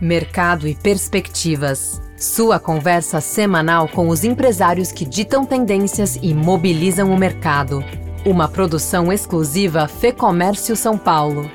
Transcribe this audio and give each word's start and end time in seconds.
Mercado 0.00 0.66
e 0.66 0.74
Perspectivas. 0.74 2.00
Sua 2.16 2.58
conversa 2.58 3.20
semanal 3.20 3.88
com 3.88 4.08
os 4.08 4.24
empresários 4.24 4.90
que 4.90 5.04
ditam 5.04 5.44
tendências 5.44 6.18
e 6.22 6.34
mobilizam 6.34 7.12
o 7.12 7.18
mercado. 7.18 7.84
Uma 8.24 8.48
produção 8.48 9.12
exclusiva 9.12 9.88
Fê 9.88 10.12
Comércio 10.12 10.76
São 10.76 10.96
Paulo. 10.96 11.50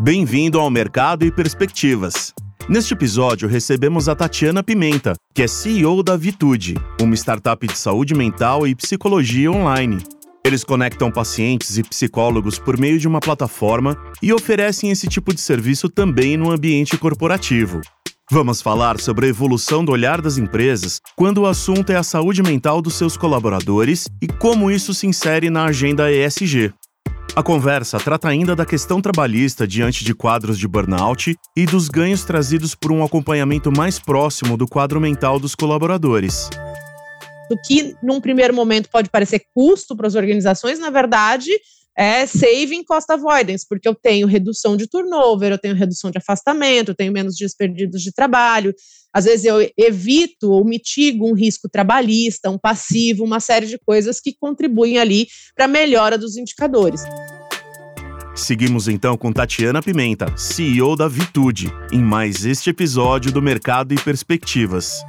Bem-vindo 0.00 0.58
ao 0.58 0.70
Mercado 0.70 1.24
e 1.24 1.32
Perspectivas. 1.32 2.34
Neste 2.68 2.94
episódio, 2.94 3.46
recebemos 3.46 4.08
a 4.08 4.14
Tatiana 4.14 4.62
Pimenta, 4.62 5.14
que 5.34 5.42
é 5.42 5.46
CEO 5.46 6.02
da 6.02 6.16
Vitude, 6.16 6.74
uma 7.00 7.14
startup 7.14 7.66
de 7.66 7.76
saúde 7.76 8.14
mental 8.14 8.66
e 8.66 8.74
psicologia 8.74 9.52
online. 9.52 9.98
Eles 10.46 10.62
conectam 10.62 11.10
pacientes 11.10 11.78
e 11.78 11.82
psicólogos 11.82 12.58
por 12.58 12.78
meio 12.78 12.98
de 12.98 13.08
uma 13.08 13.18
plataforma 13.18 13.96
e 14.22 14.30
oferecem 14.30 14.90
esse 14.90 15.08
tipo 15.08 15.32
de 15.32 15.40
serviço 15.40 15.88
também 15.88 16.36
no 16.36 16.50
ambiente 16.50 16.98
corporativo. 16.98 17.80
Vamos 18.30 18.60
falar 18.60 19.00
sobre 19.00 19.24
a 19.24 19.28
evolução 19.30 19.82
do 19.82 19.90
olhar 19.90 20.20
das 20.20 20.36
empresas 20.36 21.00
quando 21.16 21.38
o 21.38 21.46
assunto 21.46 21.90
é 21.90 21.96
a 21.96 22.02
saúde 22.02 22.42
mental 22.42 22.82
dos 22.82 22.94
seus 22.94 23.16
colaboradores 23.16 24.06
e 24.20 24.26
como 24.26 24.70
isso 24.70 24.92
se 24.92 25.06
insere 25.06 25.48
na 25.48 25.64
agenda 25.64 26.12
ESG. 26.12 26.74
A 27.34 27.42
conversa 27.42 27.98
trata 27.98 28.28
ainda 28.28 28.54
da 28.54 28.66
questão 28.66 29.00
trabalhista 29.00 29.66
diante 29.66 30.04
de 30.04 30.14
quadros 30.14 30.58
de 30.58 30.68
burnout 30.68 31.34
e 31.56 31.64
dos 31.64 31.88
ganhos 31.88 32.22
trazidos 32.22 32.74
por 32.74 32.92
um 32.92 33.02
acompanhamento 33.02 33.72
mais 33.74 33.98
próximo 33.98 34.58
do 34.58 34.68
quadro 34.68 35.00
mental 35.00 35.40
dos 35.40 35.54
colaboradores 35.54 36.50
do 37.48 37.56
que 37.64 37.94
num 38.02 38.20
primeiro 38.20 38.54
momento 38.54 38.88
pode 38.90 39.10
parecer 39.10 39.42
custo 39.54 39.96
para 39.96 40.06
as 40.06 40.14
organizações, 40.14 40.78
na 40.78 40.90
verdade, 40.90 41.50
é 41.96 42.26
saving 42.26 42.82
cost 42.84 43.10
avoidance, 43.12 43.64
porque 43.68 43.88
eu 43.88 43.94
tenho 43.94 44.26
redução 44.26 44.76
de 44.76 44.88
turnover, 44.88 45.52
eu 45.52 45.58
tenho 45.58 45.74
redução 45.74 46.10
de 46.10 46.18
afastamento, 46.18 46.90
eu 46.90 46.94
tenho 46.94 47.12
menos 47.12 47.36
dias 47.36 47.54
perdidos 47.54 48.02
de 48.02 48.12
trabalho. 48.12 48.74
Às 49.12 49.26
vezes 49.26 49.44
eu 49.44 49.56
evito 49.78 50.50
ou 50.50 50.64
mitigo 50.64 51.28
um 51.28 51.34
risco 51.34 51.68
trabalhista, 51.68 52.50
um 52.50 52.58
passivo, 52.58 53.22
uma 53.22 53.38
série 53.38 53.66
de 53.66 53.78
coisas 53.78 54.20
que 54.20 54.34
contribuem 54.34 54.98
ali 54.98 55.28
para 55.54 55.66
a 55.66 55.68
melhora 55.68 56.18
dos 56.18 56.36
indicadores. 56.36 57.02
Seguimos 58.34 58.88
então 58.88 59.16
com 59.16 59.32
Tatiana 59.32 59.80
Pimenta, 59.80 60.36
CEO 60.36 60.96
da 60.96 61.06
Vitude, 61.06 61.72
em 61.92 62.02
mais 62.02 62.44
este 62.44 62.70
episódio 62.70 63.30
do 63.30 63.40
Mercado 63.40 63.94
e 63.94 64.00
Perspectivas. 64.00 65.04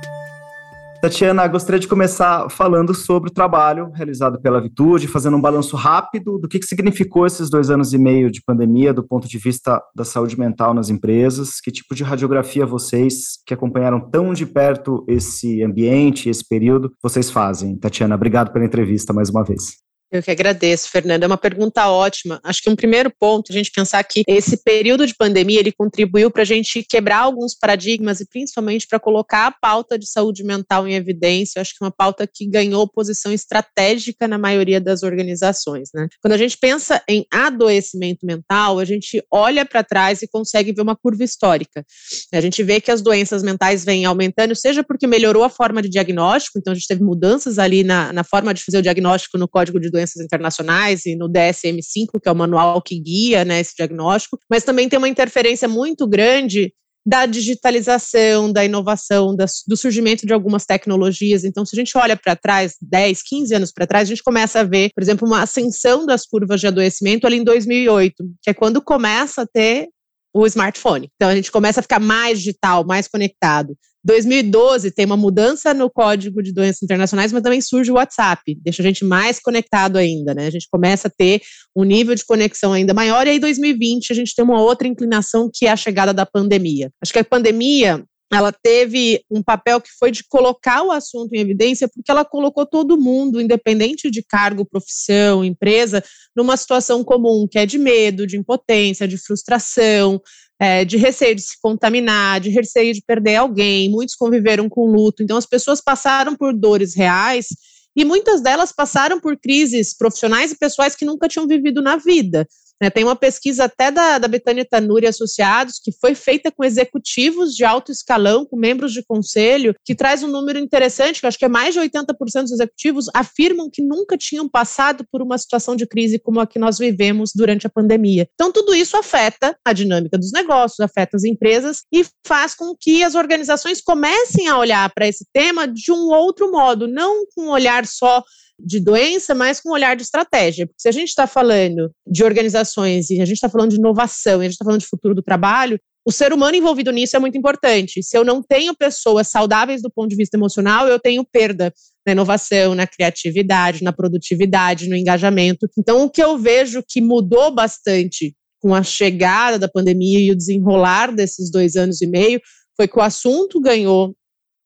Tatiana, 1.05 1.47
gostaria 1.47 1.79
de 1.79 1.87
começar 1.87 2.49
falando 2.49 2.91
sobre 2.91 3.29
o 3.29 3.31
trabalho 3.31 3.91
realizado 3.93 4.41
pela 4.41 4.59
Vitude, 4.59 5.07
fazendo 5.07 5.37
um 5.37 5.41
balanço 5.41 5.75
rápido 5.75 6.39
do 6.39 6.47
que, 6.47 6.57
que 6.57 6.65
significou 6.65 7.27
esses 7.27 7.47
dois 7.47 7.69
anos 7.69 7.93
e 7.93 7.97
meio 7.99 8.31
de 8.31 8.41
pandemia 8.41 8.91
do 8.91 9.03
ponto 9.03 9.27
de 9.27 9.37
vista 9.37 9.79
da 9.95 10.03
saúde 10.03 10.35
mental 10.39 10.73
nas 10.73 10.89
empresas, 10.89 11.61
que 11.61 11.71
tipo 11.71 11.93
de 11.93 12.03
radiografia 12.03 12.65
vocês, 12.65 13.37
que 13.45 13.53
acompanharam 13.53 13.99
tão 13.99 14.33
de 14.33 14.47
perto 14.47 15.05
esse 15.07 15.61
ambiente, 15.61 16.27
esse 16.27 16.43
período, 16.43 16.91
vocês 17.03 17.29
fazem. 17.29 17.77
Tatiana, 17.77 18.15
obrigado 18.15 18.51
pela 18.51 18.65
entrevista 18.65 19.13
mais 19.13 19.29
uma 19.29 19.43
vez. 19.43 19.84
Eu 20.11 20.21
que 20.21 20.29
agradeço, 20.29 20.89
Fernanda. 20.89 21.25
É 21.25 21.27
uma 21.27 21.37
pergunta 21.37 21.89
ótima. 21.89 22.39
Acho 22.43 22.61
que 22.61 22.69
um 22.69 22.75
primeiro 22.75 23.11
ponto, 23.19 23.51
a 23.51 23.53
gente 23.53 23.71
pensar 23.71 24.03
que 24.03 24.23
esse 24.27 24.63
período 24.63 25.05
de 25.07 25.15
pandemia 25.15 25.59
ele 25.59 25.71
contribuiu 25.71 26.29
para 26.29 26.43
a 26.43 26.45
gente 26.45 26.85
quebrar 26.87 27.19
alguns 27.19 27.55
paradigmas 27.55 28.19
e 28.19 28.27
principalmente 28.27 28.87
para 28.87 28.99
colocar 28.99 29.47
a 29.47 29.51
pauta 29.51 29.97
de 29.97 30.07
saúde 30.07 30.43
mental 30.43 30.87
em 30.87 30.93
evidência. 30.93 31.59
Acho 31.59 31.71
que 31.71 31.83
é 31.83 31.85
uma 31.85 31.91
pauta 31.91 32.27
que 32.31 32.47
ganhou 32.47 32.87
posição 32.87 33.33
estratégica 33.33 34.27
na 34.27 34.37
maioria 34.37 34.79
das 34.79 35.01
organizações. 35.01 35.89
Né? 35.93 36.07
Quando 36.21 36.33
a 36.33 36.37
gente 36.37 36.57
pensa 36.57 37.01
em 37.09 37.25
adoecimento 37.31 38.25
mental, 38.25 38.79
a 38.79 38.85
gente 38.85 39.23
olha 39.31 39.65
para 39.65 39.83
trás 39.83 40.21
e 40.21 40.27
consegue 40.27 40.71
ver 40.71 40.81
uma 40.81 40.95
curva 40.95 41.23
histórica. 41.23 41.83
A 42.31 42.41
gente 42.41 42.61
vê 42.63 42.79
que 42.79 42.91
as 42.91 43.01
doenças 43.01 43.41
mentais 43.41 43.83
vêm 43.83 44.05
aumentando, 44.05 44.55
seja 44.55 44.83
porque 44.83 45.07
melhorou 45.07 45.43
a 45.43 45.49
forma 45.49 45.81
de 45.81 45.89
diagnóstico, 45.89 46.59
então 46.59 46.71
a 46.71 46.75
gente 46.75 46.87
teve 46.87 47.03
mudanças 47.03 47.57
ali 47.57 47.83
na, 47.83 48.13
na 48.13 48.23
forma 48.23 48.53
de 48.53 48.63
fazer 48.63 48.77
o 48.77 48.81
diagnóstico 48.81 49.37
no 49.37 49.47
Código 49.47 49.79
de 49.79 49.89
Doenças 49.95 50.21
internacionais 50.21 51.05
e 51.05 51.15
no 51.15 51.29
DSM-5, 51.29 52.19
que 52.21 52.27
é 52.27 52.31
o 52.31 52.35
manual 52.35 52.81
que 52.81 52.99
guia 52.99 53.45
né, 53.45 53.59
esse 53.59 53.73
diagnóstico, 53.75 54.37
mas 54.49 54.63
também 54.63 54.89
tem 54.89 54.97
uma 54.97 55.09
interferência 55.09 55.67
muito 55.67 56.07
grande 56.07 56.73
da 57.07 57.27
digitalização, 57.27 58.51
da 58.51 58.65
inovação, 58.65 59.35
do 59.67 59.77
surgimento 59.77 60.25
de 60.25 60.33
algumas 60.33 60.65
tecnologias. 60.65 61.43
Então, 61.43 61.63
se 61.63 61.75
a 61.75 61.77
gente 61.77 61.95
olha 61.95 62.17
para 62.17 62.35
trás, 62.35 62.75
10, 62.81 63.21
15 63.21 63.53
anos 63.53 63.71
para 63.71 63.85
trás, 63.85 64.07
a 64.07 64.09
gente 64.09 64.23
começa 64.23 64.61
a 64.61 64.63
ver, 64.63 64.89
por 64.93 65.03
exemplo, 65.03 65.27
uma 65.27 65.43
ascensão 65.43 66.05
das 66.05 66.25
curvas 66.25 66.59
de 66.59 66.65
adoecimento 66.65 67.27
ali 67.27 67.37
em 67.37 67.43
2008, 67.43 68.15
que 68.41 68.49
é 68.49 68.53
quando 68.55 68.81
começa 68.81 69.43
a 69.43 69.47
ter 69.47 69.89
o 70.35 70.45
smartphone. 70.45 71.09
Então, 71.15 71.29
a 71.29 71.35
gente 71.35 71.49
começa 71.49 71.79
a 71.79 71.83
ficar 71.83 71.99
mais 71.99 72.39
digital, 72.39 72.85
mais 72.85 73.07
conectado. 73.07 73.73
2012 74.03 74.91
tem 74.91 75.05
uma 75.05 75.15
mudança 75.15 75.73
no 75.73 75.89
código 75.89 76.43
de 76.43 76.51
doenças 76.51 76.83
internacionais, 76.83 77.31
mas 77.31 77.41
também 77.41 77.61
surge 77.61 77.89
o 77.89 77.95
WhatsApp, 77.95 78.55
deixa 78.61 78.83
a 78.83 78.85
gente 78.85 79.03
mais 79.03 79.39
conectado 79.39 79.97
ainda, 79.97 80.35
né? 80.35 80.45
A 80.45 80.51
gente 80.51 80.67
começa 80.69 81.07
a 81.07 81.11
ter 81.11 81.41
um 81.75 81.83
nível 81.83 82.13
de 82.13 82.23
conexão 82.23 82.73
ainda 82.73 82.93
maior, 82.93 83.25
e 83.25 83.31
aí 83.31 83.39
2020 83.39 84.11
a 84.11 84.15
gente 84.15 84.35
tem 84.35 84.45
uma 84.45 84.61
outra 84.61 84.87
inclinação 84.87 85.49
que 85.51 85.65
é 85.65 85.71
a 85.71 85.75
chegada 85.77 86.13
da 86.13 86.25
pandemia. 86.25 86.91
Acho 87.01 87.13
que 87.13 87.19
a 87.19 87.23
pandemia 87.23 88.03
ela 88.33 88.51
teve 88.51 89.23
um 89.29 89.41
papel 89.43 89.79
que 89.79 89.89
foi 89.99 90.11
de 90.11 90.23
colocar 90.23 90.83
o 90.83 90.91
assunto 90.91 91.33
em 91.33 91.39
evidência, 91.39 91.87
porque 91.87 92.09
ela 92.09 92.25
colocou 92.25 92.65
todo 92.65 92.99
mundo, 92.99 93.39
independente 93.39 94.09
de 94.09 94.23
cargo, 94.23 94.65
profissão, 94.65 95.43
empresa, 95.43 96.03
numa 96.35 96.57
situação 96.57 97.03
comum, 97.03 97.47
que 97.49 97.59
é 97.59 97.65
de 97.65 97.77
medo, 97.77 98.25
de 98.25 98.37
impotência, 98.37 99.07
de 99.07 99.17
frustração, 99.17 100.19
é, 100.59 100.83
de 100.83 100.97
receio 100.97 101.35
de 101.35 101.41
se 101.41 101.59
contaminar, 101.61 102.39
de 102.39 102.49
receio 102.49 102.93
de 102.93 103.01
perder 103.05 103.35
alguém, 103.35 103.89
muitos 103.89 104.15
conviveram 104.15 104.67
com 104.69 104.85
luto. 104.85 105.21
Então, 105.21 105.37
as 105.37 105.45
pessoas 105.45 105.81
passaram 105.81 106.35
por 106.35 106.53
dores 106.53 106.95
reais 106.95 107.47
e 107.95 108.03
muitas 108.03 108.41
delas 108.41 108.71
passaram 108.71 109.19
por 109.19 109.37
crises 109.37 109.95
profissionais 109.95 110.51
e 110.51 110.57
pessoais 110.57 110.95
que 110.95 111.05
nunca 111.05 111.27
tinham 111.27 111.47
vivido 111.47 111.81
na 111.81 111.95
vida. 111.95 112.47
Né, 112.81 112.89
tem 112.89 113.05
uma 113.05 113.15
pesquisa 113.15 113.65
até 113.65 113.89
da, 113.89 114.17
da 114.17 114.27
Betânia 114.27 114.65
Tanuri 114.69 115.07
Associados, 115.07 115.79
que 115.81 115.93
foi 115.93 116.13
feita 116.13 116.51
com 116.51 116.63
executivos 116.63 117.55
de 117.55 117.63
alto 117.63 117.91
escalão, 117.91 118.45
com 118.45 118.57
membros 118.57 118.91
de 118.91 119.01
conselho, 119.01 119.73
que 119.83 119.95
traz 119.95 120.23
um 120.23 120.27
número 120.27 120.59
interessante, 120.59 121.21
que 121.21 121.27
acho 121.27 121.39
que 121.39 121.45
é 121.45 121.49
mais 121.49 121.73
de 121.73 121.79
80% 121.79 122.41
dos 122.41 122.51
executivos 122.51 123.05
afirmam 123.13 123.69
que 123.71 123.81
nunca 123.81 124.17
tinham 124.17 124.49
passado 124.49 125.05
por 125.09 125.21
uma 125.21 125.37
situação 125.37 125.75
de 125.75 125.87
crise 125.87 126.19
como 126.19 126.39
a 126.41 126.47
que 126.47 126.59
nós 126.59 126.77
vivemos 126.77 127.31
durante 127.33 127.65
a 127.65 127.69
pandemia. 127.69 128.27
Então, 128.33 128.51
tudo 128.51 128.75
isso 128.75 128.97
afeta 128.97 129.57
a 129.63 129.71
dinâmica 129.71 130.17
dos 130.17 130.33
negócios, 130.33 130.79
afeta 130.81 131.15
as 131.15 131.23
empresas 131.23 131.83
e 131.93 132.05
faz 132.27 132.55
com 132.55 132.75
que 132.77 133.03
as 133.03 133.15
organizações 133.15 133.81
comecem 133.81 134.49
a 134.49 134.57
olhar 134.57 134.91
para 134.93 135.07
esse 135.07 135.25
tema 135.31 135.65
de 135.65 135.91
um 135.91 136.09
outro 136.09 136.51
modo, 136.51 136.87
não 136.87 137.25
com 137.33 137.45
um 137.45 137.49
olhar 137.49 137.85
só 137.85 138.23
de 138.59 138.79
doença, 138.79 139.35
mas 139.35 139.59
com 139.59 139.69
um 139.69 139.73
olhar 139.73 139.95
de 139.95 140.03
estratégia. 140.03 140.65
Porque 140.65 140.81
se 140.81 140.87
a 140.87 140.91
gente 140.91 141.09
está 141.09 141.27
falando 141.27 141.91
de 142.07 142.23
organizações 142.23 143.09
e 143.09 143.21
a 143.21 143.25
gente 143.25 143.35
está 143.35 143.49
falando 143.49 143.71
de 143.71 143.77
inovação 143.77 144.41
e 144.41 144.45
a 144.45 144.49
gente 144.49 144.53
está 144.53 144.65
falando 144.65 144.81
de 144.81 144.87
futuro 144.87 145.13
do 145.13 145.21
trabalho, 145.21 145.79
o 146.07 146.11
ser 146.11 146.31
humano 146.31 146.55
envolvido 146.55 146.91
nisso 146.91 147.15
é 147.15 147.19
muito 147.19 147.37
importante. 147.37 148.03
Se 148.03 148.15
eu 148.15 148.23
não 148.23 148.41
tenho 148.41 148.75
pessoas 148.75 149.27
saudáveis 149.27 149.81
do 149.81 149.89
ponto 149.89 150.09
de 150.09 150.15
vista 150.15 150.37
emocional, 150.37 150.87
eu 150.87 150.99
tenho 150.99 151.25
perda 151.25 151.73
na 152.05 152.11
inovação, 152.11 152.75
na 152.75 152.85
criatividade, 152.85 153.83
na 153.83 153.91
produtividade, 153.91 154.87
no 154.87 154.95
engajamento. 154.95 155.67
Então, 155.77 156.03
o 156.03 156.09
que 156.09 156.23
eu 156.23 156.37
vejo 156.37 156.83
que 156.87 157.01
mudou 157.01 157.49
bastante 157.51 158.35
com 158.61 158.75
a 158.75 158.83
chegada 158.83 159.57
da 159.57 159.67
pandemia 159.67 160.19
e 160.19 160.31
o 160.31 160.35
desenrolar 160.35 161.11
desses 161.11 161.49
dois 161.49 161.75
anos 161.75 162.01
e 162.01 162.07
meio 162.07 162.39
foi 162.77 162.87
que 162.87 162.99
o 162.99 163.01
assunto 163.01 163.59
ganhou 163.59 164.15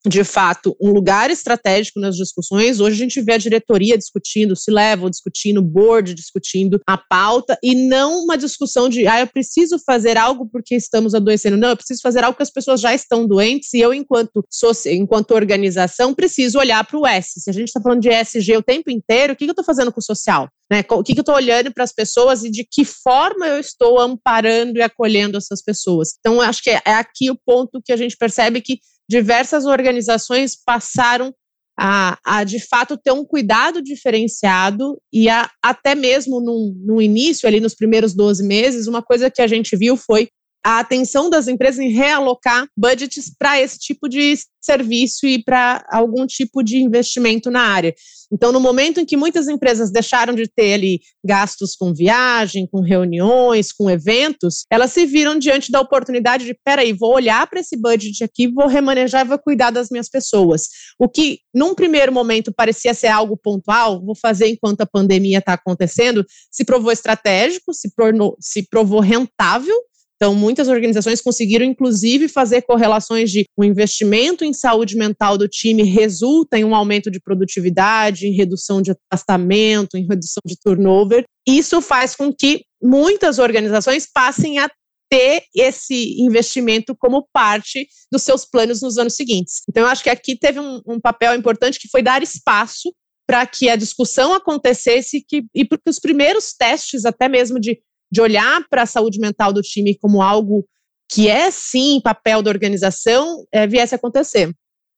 de 0.08 0.24
fato, 0.24 0.76
um 0.80 0.92
lugar 0.92 1.30
estratégico 1.30 2.00
nas 2.00 2.16
discussões. 2.16 2.80
Hoje 2.80 2.96
a 2.96 3.00
gente 3.00 3.22
vê 3.22 3.34
a 3.34 3.38
diretoria 3.38 3.98
discutindo, 3.98 4.56
se 4.56 4.72
levam 4.72 5.10
discutindo, 5.10 5.62
board 5.62 6.14
discutindo 6.14 6.80
a 6.88 6.98
pauta 6.98 7.58
e 7.62 7.76
não 7.76 8.24
uma 8.24 8.38
discussão 8.38 8.88
de, 8.88 9.06
ah, 9.08 9.20
eu 9.20 9.28
preciso 9.28 9.78
fazer 9.86 10.18
algo 10.18 10.48
porque 10.50 10.76
estamos 10.76 11.14
adoecendo. 11.14 11.58
Não, 11.58 11.70
eu 11.70 11.78
preciso 11.78 12.00
fazer 12.02 12.23
algo 12.23 12.38
que 12.38 12.44
as 12.44 12.52
pessoas 12.52 12.79
já 12.79 12.94
estão 12.94 13.28
doentes 13.28 13.73
e 13.73 13.79
eu, 13.79 13.94
enquanto, 13.94 14.46
enquanto 14.88 15.32
organização, 15.32 16.14
preciso 16.14 16.59
olhar 16.59 16.85
para 16.85 16.97
o 16.97 17.06
S. 17.06 17.41
Se 17.41 17.50
a 17.50 17.53
gente 17.53 17.68
está 17.68 17.82
falando 17.82 18.02
de 18.02 18.09
ESG 18.09 18.56
o 18.56 18.64
tempo 18.64 18.90
inteiro, 18.90 19.34
o 19.34 19.35
que, 19.35 19.46
que 19.46 19.50
eu 19.50 19.53
estou 19.53 19.66
fazendo 19.66 19.91
com 19.91 20.00
o 20.00 20.03
social? 20.03 20.47
Né? 20.72 20.84
O 20.91 21.03
que, 21.03 21.14
que 21.14 21.20
eu 21.20 21.23
estou 21.23 21.35
olhando 21.35 21.73
para 21.73 21.84
as 21.84 21.91
pessoas 21.91 22.44
e 22.44 22.50
de 22.50 22.64
que 22.64 22.85
forma 22.85 23.47
eu 23.47 23.59
estou 23.59 24.00
amparando 24.00 24.78
e 24.78 24.82
acolhendo 24.82 25.38
essas 25.38 25.62
pessoas? 25.62 26.14
Então, 26.20 26.40
acho 26.40 26.64
que 26.64 26.70
é 26.70 26.82
aqui 26.85 27.29
o 27.29 27.38
ponto 27.46 27.82
que 27.84 27.91
a 27.91 27.97
gente 27.97 28.16
percebe 28.16 28.62
que 28.62 28.79
diversas 29.09 29.66
organizações 29.66 30.56
passaram 30.56 31.34
a, 31.79 32.17
a, 32.23 32.44
de 32.44 32.59
fato 32.59 32.97
ter 32.97 33.11
um 33.11 33.26
cuidado 33.26 33.82
diferenciado 33.82 35.02
e 35.11 35.28
a, 35.29 35.50
até 35.64 35.96
mesmo 35.96 36.40
no, 36.40 36.76
no 36.78 37.02
início, 37.02 37.47
ali 37.47 37.59
nos 37.59 37.73
primeiros 37.73 38.14
12 38.14 38.44
meses, 38.44 38.85
uma 38.85 39.02
coisa 39.02 39.32
que 39.32 39.41
a 39.41 39.47
gente 39.47 39.76
viu 39.76 39.97
foi 39.97 40.29
a 40.64 40.79
atenção 40.79 41.29
das 41.29 41.47
empresas 41.47 41.79
em 41.79 41.90
realocar 41.90 42.67
budgets 42.78 43.32
para 43.38 43.59
esse 43.59 43.79
tipo 43.79 44.09
de 44.09 44.38
serviço 44.61 45.26
e 45.26 45.41
para 45.41 45.85
algum 45.90 46.28
tipo 46.28 46.61
de 46.61 46.78
investimento 46.78 47.50
na 47.50 47.61
área. 47.61 47.94
Então, 48.32 48.52
no 48.52 48.59
momento 48.59 49.00
em 49.00 49.06
que 49.06 49.17
muitas 49.17 49.47
empresas 49.47 49.91
deixaram 49.91 50.35
de 50.35 50.47
ter 50.47 50.73
ali 50.73 51.00
gastos 51.26 51.76
com 51.76 51.94
viagem, 51.94 52.67
com 52.67 52.82
reuniões, 52.82 53.72
com 53.72 53.90
eventos, 53.90 54.66
elas 54.70 54.91
se 54.91 55.06
viram 55.06 55.40
diante 55.40 55.72
da 55.72 55.82
oportunidade 55.82 56.46
de, 56.46 56.53
peraí, 56.64 56.94
vou 56.94 57.14
olhar 57.14 57.47
para 57.47 57.61
esse 57.61 57.76
budget 57.76 58.23
aqui, 58.23 58.47
vou 58.47 58.67
remanejar 58.67 59.26
e 59.26 59.29
vou 59.29 59.40
cuidar 59.40 59.72
das 59.72 59.90
minhas 59.90 60.09
pessoas. 60.09 60.67
O 61.00 61.09
que, 61.09 61.40
num 61.53 61.73
primeiro 61.73 62.11
momento, 62.11 62.53
parecia 62.53 62.94
ser 62.94 63.08
algo 63.08 63.35
pontual, 63.35 64.03
vou 64.06 64.16
fazer 64.16 64.47
enquanto 64.47 64.82
a 64.82 64.85
pandemia 64.85 65.40
está 65.40 65.53
acontecendo, 65.53 66.23
se 66.52 66.64
provou 66.64 66.91
estratégico, 66.91 67.73
se, 67.73 67.91
provou, 67.96 68.38
se 68.40 68.67
provou 68.70 69.00
rentável 69.00 69.76
então, 70.22 70.36
muitas 70.36 70.68
organizações 70.68 71.22
conseguiram, 71.22 71.66
inclusive, 71.66 72.28
fazer 72.28 72.64
correlações 72.64 73.32
de 73.32 73.46
o 73.56 73.62
um 73.62 73.64
investimento 73.64 74.44
em 74.44 74.52
saúde 74.52 74.98
mental 74.98 75.38
do 75.38 75.48
time 75.48 75.82
resulta 75.84 76.60
em 76.60 76.66
um 76.66 76.76
aumento 76.76 77.10
de 77.10 77.22
produtividade, 77.22 78.28
em 78.28 78.34
redução 78.34 78.82
de 78.82 78.92
afastamento, 78.92 79.96
em 79.96 80.06
redução 80.06 80.42
de 80.46 80.60
turnover. 80.60 81.24
Isso 81.48 81.82
faz 81.82 82.18
com 82.18 82.34
que 82.34 82.66
muitas 82.84 83.40
organizações 83.40 84.06
passem 84.14 84.60
a 84.60 84.70
ter 85.10 85.44
esse 85.56 86.22
investimento 86.22 86.94
como 87.00 87.26
parte 87.32 87.88
dos 88.12 88.24
seus 88.24 88.44
planos 88.44 88.82
nos 88.82 88.98
anos 88.98 89.16
seguintes. 89.16 89.62
Então, 89.70 89.84
eu 89.84 89.90
acho 89.90 90.04
que 90.04 90.10
aqui 90.10 90.38
teve 90.38 90.60
um, 90.60 90.82
um 90.86 91.00
papel 91.00 91.34
importante 91.34 91.80
que 91.80 91.88
foi 91.88 92.04
dar 92.04 92.22
espaço 92.22 92.94
para 93.26 93.46
que 93.46 93.70
a 93.70 93.78
discussão 93.78 94.34
acontecesse 94.34 95.24
que, 95.26 95.46
e 95.56 95.64
porque 95.64 95.90
os 95.90 96.00
primeiros 96.00 96.52
testes, 96.52 97.06
até 97.06 97.30
mesmo 97.30 97.58
de 97.58 97.80
de 98.11 98.22
olhar 98.22 98.64
para 98.70 98.84
a 98.84 98.88
saúde 98.88 99.20
mental 99.20 99.53
do 99.53 99.61
time 99.61 99.97
como 99.97 100.22
algo 100.22 100.66
que 101.11 101.28
é 101.28 101.50
sim 101.50 102.00
papel 102.02 102.41
da 102.41 102.52
organização, 102.52 103.44
é, 103.52 103.66
viesse 103.66 103.96
a 103.96 103.97
acontecer. 103.97 104.53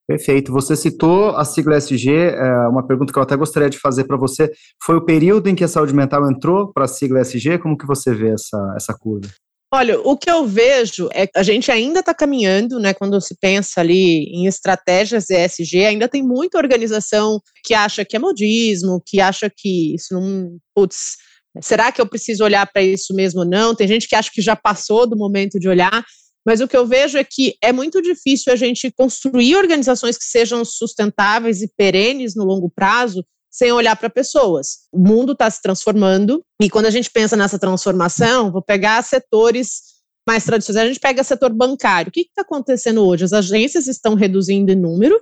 Perfeito. 0.08 0.52
Você 0.52 0.76
citou 0.76 1.30
a 1.38 1.46
sigla 1.46 1.78
SG, 1.78 2.10
é, 2.12 2.68
uma 2.68 2.86
pergunta 2.86 3.14
que 3.14 3.18
eu 3.18 3.24
até 3.24 3.38
gostaria 3.38 3.70
de 3.70 3.80
fazer 3.80 4.04
para 4.04 4.18
você. 4.18 4.52
Foi 4.84 4.98
o 4.98 5.06
período 5.06 5.48
em 5.48 5.56
que 5.56 5.64
a 5.64 5.70
saúde 5.70 5.94
mental 5.94 6.30
entrou 6.30 6.74
para 6.74 6.84
a 6.84 6.88
sigla 6.88 7.22
SG? 7.22 7.58
Como 7.60 7.78
que 7.78 7.88
você 7.88 8.14
vê 8.14 8.34
essa, 8.34 8.74
essa 8.76 8.94
curva? 8.94 9.30
Olha, 9.74 10.02
o 10.02 10.18
que 10.18 10.30
eu 10.30 10.46
vejo 10.46 11.08
é 11.14 11.26
que 11.26 11.40
a 11.40 11.44
gente 11.44 11.72
ainda 11.72 12.02
está 12.02 12.14
caminhando, 12.14 12.78
né? 12.78 12.94
Quando 12.94 13.22
se 13.22 13.38
pensa 13.40 13.80
ali 13.80 14.26
em 14.26 14.46
estratégias 14.46 15.30
ESG, 15.30 15.86
ainda 15.86 16.10
tem 16.10 16.22
muita 16.22 16.58
organização 16.58 17.40
que 17.64 17.74
acha 17.74 18.04
que 18.04 18.18
é 18.18 18.20
modismo, 18.20 19.02
que 19.06 19.22
acha 19.22 19.50
que 19.50 19.96
isso 19.96 20.14
não, 20.14 20.58
putz, 20.76 21.16
Será 21.60 21.92
que 21.92 22.00
eu 22.00 22.06
preciso 22.06 22.44
olhar 22.44 22.66
para 22.72 22.82
isso 22.82 23.14
mesmo 23.14 23.42
ou 23.42 23.46
não? 23.46 23.76
Tem 23.76 23.88
gente 23.88 24.08
que 24.08 24.16
acha 24.16 24.32
que 24.32 24.42
já 24.42 24.56
passou 24.56 25.06
do 25.06 25.18
momento 25.18 25.60
de 25.60 25.68
olhar, 25.68 26.04
mas 26.46 26.62
o 26.62 26.68
que 26.68 26.78
eu 26.78 26.88
vejo 26.88 27.18
é 27.18 27.24
que 27.24 27.56
é 27.62 27.72
muito 27.72 28.02
difícil 28.02 28.52
a 28.54 28.56
gente 28.56 28.92
construir 28.92 29.56
organizações 29.56 30.18
que 30.18 30.24
sejam 30.24 30.64
sustentáveis 30.64 31.62
e 31.62 31.72
perenes 31.76 32.36
no 32.36 32.46
longo 32.46 32.70
prazo 32.70 33.24
sem 33.52 33.72
olhar 33.72 33.96
para 33.98 34.10
pessoas. 34.10 34.88
O 34.92 35.00
mundo 35.00 35.34
está 35.34 35.50
se 35.50 35.62
transformando 35.62 36.42
e 36.62 36.70
quando 36.70 36.86
a 36.86 36.90
gente 36.90 37.12
pensa 37.12 37.36
nessa 37.36 37.60
transformação, 37.60 38.52
vou 38.52 38.62
pegar 38.62 39.04
setores 39.04 39.92
mais 40.28 40.46
tradicionais, 40.46 40.86
a 40.86 40.94
gente 40.94 41.02
pega 41.02 41.24
setor 41.24 41.52
bancário. 41.52 42.10
O 42.10 42.12
que 42.12 42.22
está 42.22 42.44
acontecendo 42.44 43.06
hoje? 43.06 43.26
As 43.26 43.34
agências 43.34 43.88
estão 43.88 44.14
reduzindo 44.14 44.72
em 44.72 44.76
número, 44.76 45.20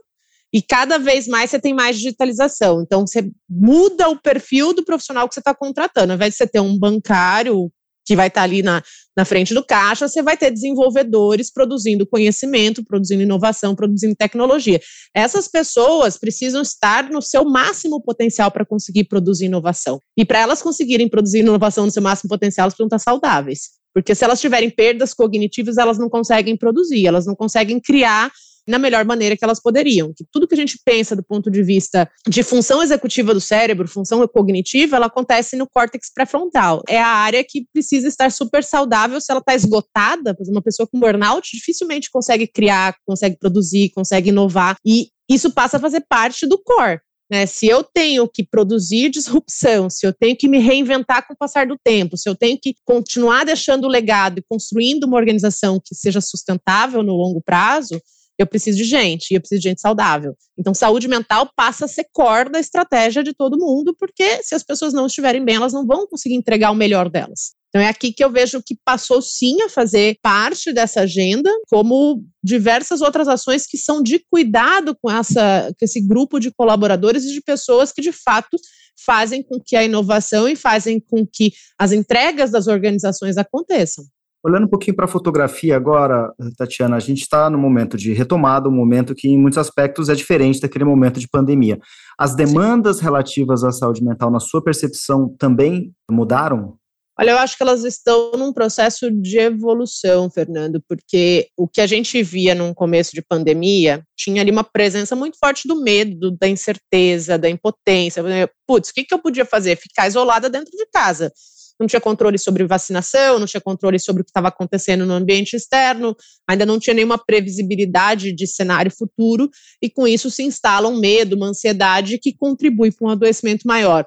e 0.54 0.62
cada 0.62 0.98
vez 0.98 1.28
mais 1.28 1.51
você 1.51 1.60
tem 1.60 1.74
mais 1.74 1.98
digitalização. 1.98 2.81
Então, 2.81 3.06
você 3.06 3.30
muda 3.50 4.10
o 4.10 4.19
perfil 4.19 4.74
do 4.74 4.84
profissional 4.84 5.28
que 5.28 5.36
você 5.36 5.40
está 5.40 5.54
contratando. 5.54 6.12
Ao 6.12 6.16
invés 6.16 6.31
de 6.31 6.38
você 6.38 6.48
ter 6.48 6.60
um 6.60 6.78
bancário 6.78 7.72
que 8.10 8.16
vai 8.16 8.28
estar 8.28 8.42
tá 8.42 8.46
ali 8.46 8.63
na, 8.63 8.81
na 9.16 9.24
frente 9.24 9.54
do 9.54 9.63
caixa, 9.63 10.07
você 10.07 10.24
vai 10.24 10.36
ter 10.36 10.50
desenvolvedores 10.50 11.54
produzindo 11.54 12.07
conhecimento, 12.07 12.84
produzindo 12.84 13.22
inovação, 13.22 13.75
produzindo 13.75 14.16
tecnologia. 14.16 14.81
Essas 15.13 15.48
pessoas 15.48 16.18
precisam 16.18 16.63
estar 16.63 17.07
no 17.12 17.22
seu 17.22 17.46
máximo 17.46 18.01
potencial 18.01 18.50
para 18.50 18.66
conseguir 18.66 19.04
produzir 19.04 19.46
inovação. 19.46 20.00
E 20.18 20.25
para 20.25 20.40
elas 20.40 20.60
conseguirem 20.60 21.07
produzir 21.07 21.40
inovação 21.40 21.86
no 21.86 21.92
seu 21.92 22.01
máximo 22.01 22.30
potencial, 22.30 22.63
elas 22.63 22.74
precisam 22.74 22.98
estar 22.98 23.12
saudáveis. 23.12 23.78
Porque 23.94 24.16
se 24.16 24.24
elas 24.24 24.42
tiverem 24.42 24.72
perdas 24.72 25.13
cognitivas, 25.13 25.78
elas 25.78 26.00
não 26.00 26.10
conseguem 26.10 26.57
produzir, 26.57 27.06
elas 27.06 27.28
não 27.28 27.36
conseguem 27.36 27.80
criar 27.80 28.31
na 28.69 28.77
melhor 28.77 29.04
maneira 29.04 29.36
que 29.36 29.44
elas 29.44 29.62
poderiam. 29.62 30.13
Que 30.16 30.24
tudo 30.31 30.48
que 30.48 30.54
a 30.54 30.57
gente 30.57 30.80
pensa 30.86 31.16
do 31.16 31.24
ponto 31.24 31.50
de 31.50 31.63
vista 31.63 32.10
de 32.27 32.44
função 32.44 32.83
executiva 32.83 33.33
do 33.33 33.42
cérebro, 33.42 33.88
função 33.88 34.25
cognitiva, 34.27 34.95
ela 34.95 35.07
acontece 35.07 35.56
no 35.56 35.68
córtex 35.68 36.12
pré-frontal. 36.13 36.83
É 36.88 37.00
a 37.00 37.07
área 37.07 37.44
que 37.44 37.66
precisa 37.74 38.07
estar 38.07 38.31
super 38.31 38.63
saudável 38.63 39.19
se 39.19 39.31
ela 39.31 39.39
está 39.39 39.56
esgotada. 39.56 40.36
Uma 40.48 40.62
pessoa 40.62 40.88
com 40.88 41.00
burnout 41.00 41.50
dificilmente 41.51 42.12
consegue 42.12 42.48
criar, 42.48 42.95
consegue 43.06 43.38
produzir, 43.39 43.89
consegue 43.89 44.30
inovar. 44.30 44.75
E 44.86 45.07
isso 45.30 45.51
passa 45.51 45.77
a 45.77 45.80
fazer 45.80 46.06
parte 46.07 46.45
do 46.45 46.62
core. 46.62 47.00
Né, 47.31 47.45
se 47.45 47.68
eu 47.68 47.83
tenho 47.83 48.27
que 48.27 48.44
produzir 48.44 49.12
disrupção, 49.12 49.88
se 49.88 50.04
eu 50.06 50.12
tenho 50.12 50.36
que 50.36 50.48
me 50.48 50.57
reinventar 50.57 51.27
com 51.27 51.36
o 51.36 51.38
passar 51.38 51.68
do 51.68 51.77
tempo, 51.77 52.18
se 52.18 52.27
eu 52.27 52.36
tenho 52.36 52.57
que 52.60 52.74
continuar 52.83 53.45
deixando 53.45 53.86
o 53.86 53.88
legado 53.88 54.39
e 54.39 54.44
construindo 54.50 55.04
uma 55.04 55.18
organização 55.18 55.80
que 55.80 55.94
seja 55.94 56.22
sustentável 56.22 57.04
no 57.04 57.13
longo 57.13 57.39
prazo, 57.39 58.01
eu 58.39 58.47
preciso 58.47 58.77
de 58.77 58.86
gente, 58.86 59.31
e 59.31 59.36
eu 59.36 59.41
preciso 59.41 59.62
de 59.62 59.69
gente 59.69 59.81
saudável. 59.81 60.33
Então, 60.57 60.74
saúde 60.74 61.07
mental 61.09 61.50
passa 61.56 61.86
a 61.86 61.88
ser 61.88 62.06
core 62.13 62.50
da 62.50 62.59
estratégia 62.59 63.21
de 63.21 63.33
todo 63.33 63.59
mundo, 63.59 63.94
porque 64.00 64.41
se 64.41 64.56
as 64.56 64.63
pessoas 64.63 64.94
não 64.94 65.07
estiverem 65.07 65.44
bem, 65.44 65.56
elas 65.56 65.74
não 65.74 65.86
vão 65.86 66.07
conseguir 66.07 66.36
entregar 66.36 66.71
o 66.71 66.75
melhor 66.75 67.09
delas. 67.09 67.51
Então, 67.68 67.81
é 67.81 67.88
aqui 67.88 68.12
que 68.12 68.24
eu 68.24 68.31
vejo 68.31 68.63
que 68.65 68.75
passou 68.83 69.21
sim 69.21 69.62
a 69.62 69.69
fazer 69.69 70.18
parte 70.24 70.71
dessa 70.71 71.01
agenda, 71.01 71.51
como 71.69 72.24
diversas 72.44 73.01
outras 73.01 73.27
ações 73.27 73.68
que 73.68 73.77
são 73.77 74.01
de 74.01 74.24
cuidado 74.31 74.97
com, 75.00 75.12
essa, 75.12 75.71
com 75.77 75.86
esse 75.86 76.01
grupo 76.01 76.39
de 76.39 76.50
colaboradores 76.51 77.25
e 77.25 77.33
de 77.33 77.41
pessoas 77.41 77.91
que, 77.91 78.01
de 78.01 78.12
fato, 78.12 78.57
fazem 79.06 79.44
com 79.44 79.59
que 79.63 79.75
a 79.75 79.83
inovação 79.83 80.47
e 80.47 80.56
fazem 80.56 81.00
com 81.00 81.27
que 81.27 81.51
as 81.77 81.91
entregas 81.91 82.50
das 82.50 82.68
organizações 82.68 83.38
aconteçam. 83.38 84.03
Olhando 84.41 84.65
um 84.65 84.69
pouquinho 84.69 84.95
para 84.95 85.03
a 85.03 85.09
fotografia 85.09 85.75
agora, 85.75 86.33
Tatiana, 86.57 86.95
a 86.95 87.00
gente 87.00 87.21
está 87.21 87.50
no 87.50 87.57
momento 87.57 87.97
de 87.97 88.13
retomada, 88.13 88.69
um 88.69 88.74
momento 88.74 89.13
que, 89.13 89.27
em 89.27 89.38
muitos 89.38 89.57
aspectos, 89.57 90.07
é 90.07 90.15
diferente 90.15 90.62
daquele 90.62 90.86
momento 90.86 91.19
de 91.19 91.27
pandemia. 91.27 91.77
As 92.18 92.36
demandas 92.36 92.97
Sim. 92.97 93.03
relativas 93.03 93.65
à 93.65 93.71
saúde 93.71 94.01
mental, 94.01 94.31
na 94.31 94.39
sua 94.39 94.63
percepção, 94.63 95.36
também 95.38 95.91
mudaram? 96.09 96.77
Olha, 97.19 97.31
eu 97.31 97.38
acho 97.38 97.57
que 97.57 97.63
elas 97.63 97.83
estão 97.83 98.31
num 98.38 98.53
processo 98.53 99.12
de 99.12 99.39
evolução, 99.39 100.30
Fernando, 100.30 100.81
porque 100.88 101.50
o 101.57 101.68
que 101.68 101.81
a 101.81 101.88
gente 101.88 102.24
via 102.24 102.56
no 102.56 102.74
começo 102.74 103.12
de 103.13 103.21
pandemia 103.21 104.01
tinha 104.18 104.41
ali 104.41 104.51
uma 104.51 104.63
presença 104.63 105.18
muito 105.18 105.38
forte 105.38 105.68
do 105.68 105.83
medo, 105.83 106.31
da 106.31 106.47
incerteza, 106.47 107.38
da 107.38 107.50
impotência. 107.50 108.24
Putz, 108.65 108.89
o 108.89 108.94
que, 108.94 109.03
que 109.03 109.13
eu 109.13 109.19
podia 109.19 109.44
fazer? 109.44 109.75
Ficar 109.75 110.07
isolada 110.07 110.50
dentro 110.50 110.71
de 110.71 110.86
casa 110.94 111.30
não 111.79 111.87
tinha 111.87 112.01
controle 112.01 112.37
sobre 112.37 112.65
vacinação, 112.65 113.39
não 113.39 113.47
tinha 113.47 113.61
controle 113.61 113.97
sobre 113.99 114.21
o 114.21 114.25
que 114.25 114.31
estava 114.31 114.49
acontecendo 114.49 115.05
no 115.05 115.13
ambiente 115.13 115.55
externo, 115.55 116.15
ainda 116.47 116.65
não 116.65 116.79
tinha 116.79 116.93
nenhuma 116.93 117.17
previsibilidade 117.17 118.33
de 118.33 118.45
cenário 118.45 118.91
futuro, 118.91 119.50
e 119.81 119.89
com 119.89 120.07
isso 120.07 120.29
se 120.29 120.43
instala 120.43 120.88
um 120.88 121.00
medo, 121.00 121.36
uma 121.36 121.48
ansiedade 121.48 122.19
que 122.19 122.36
contribui 122.36 122.91
para 122.91 123.07
um 123.07 123.12
adoecimento 123.12 123.65
maior. 123.65 124.05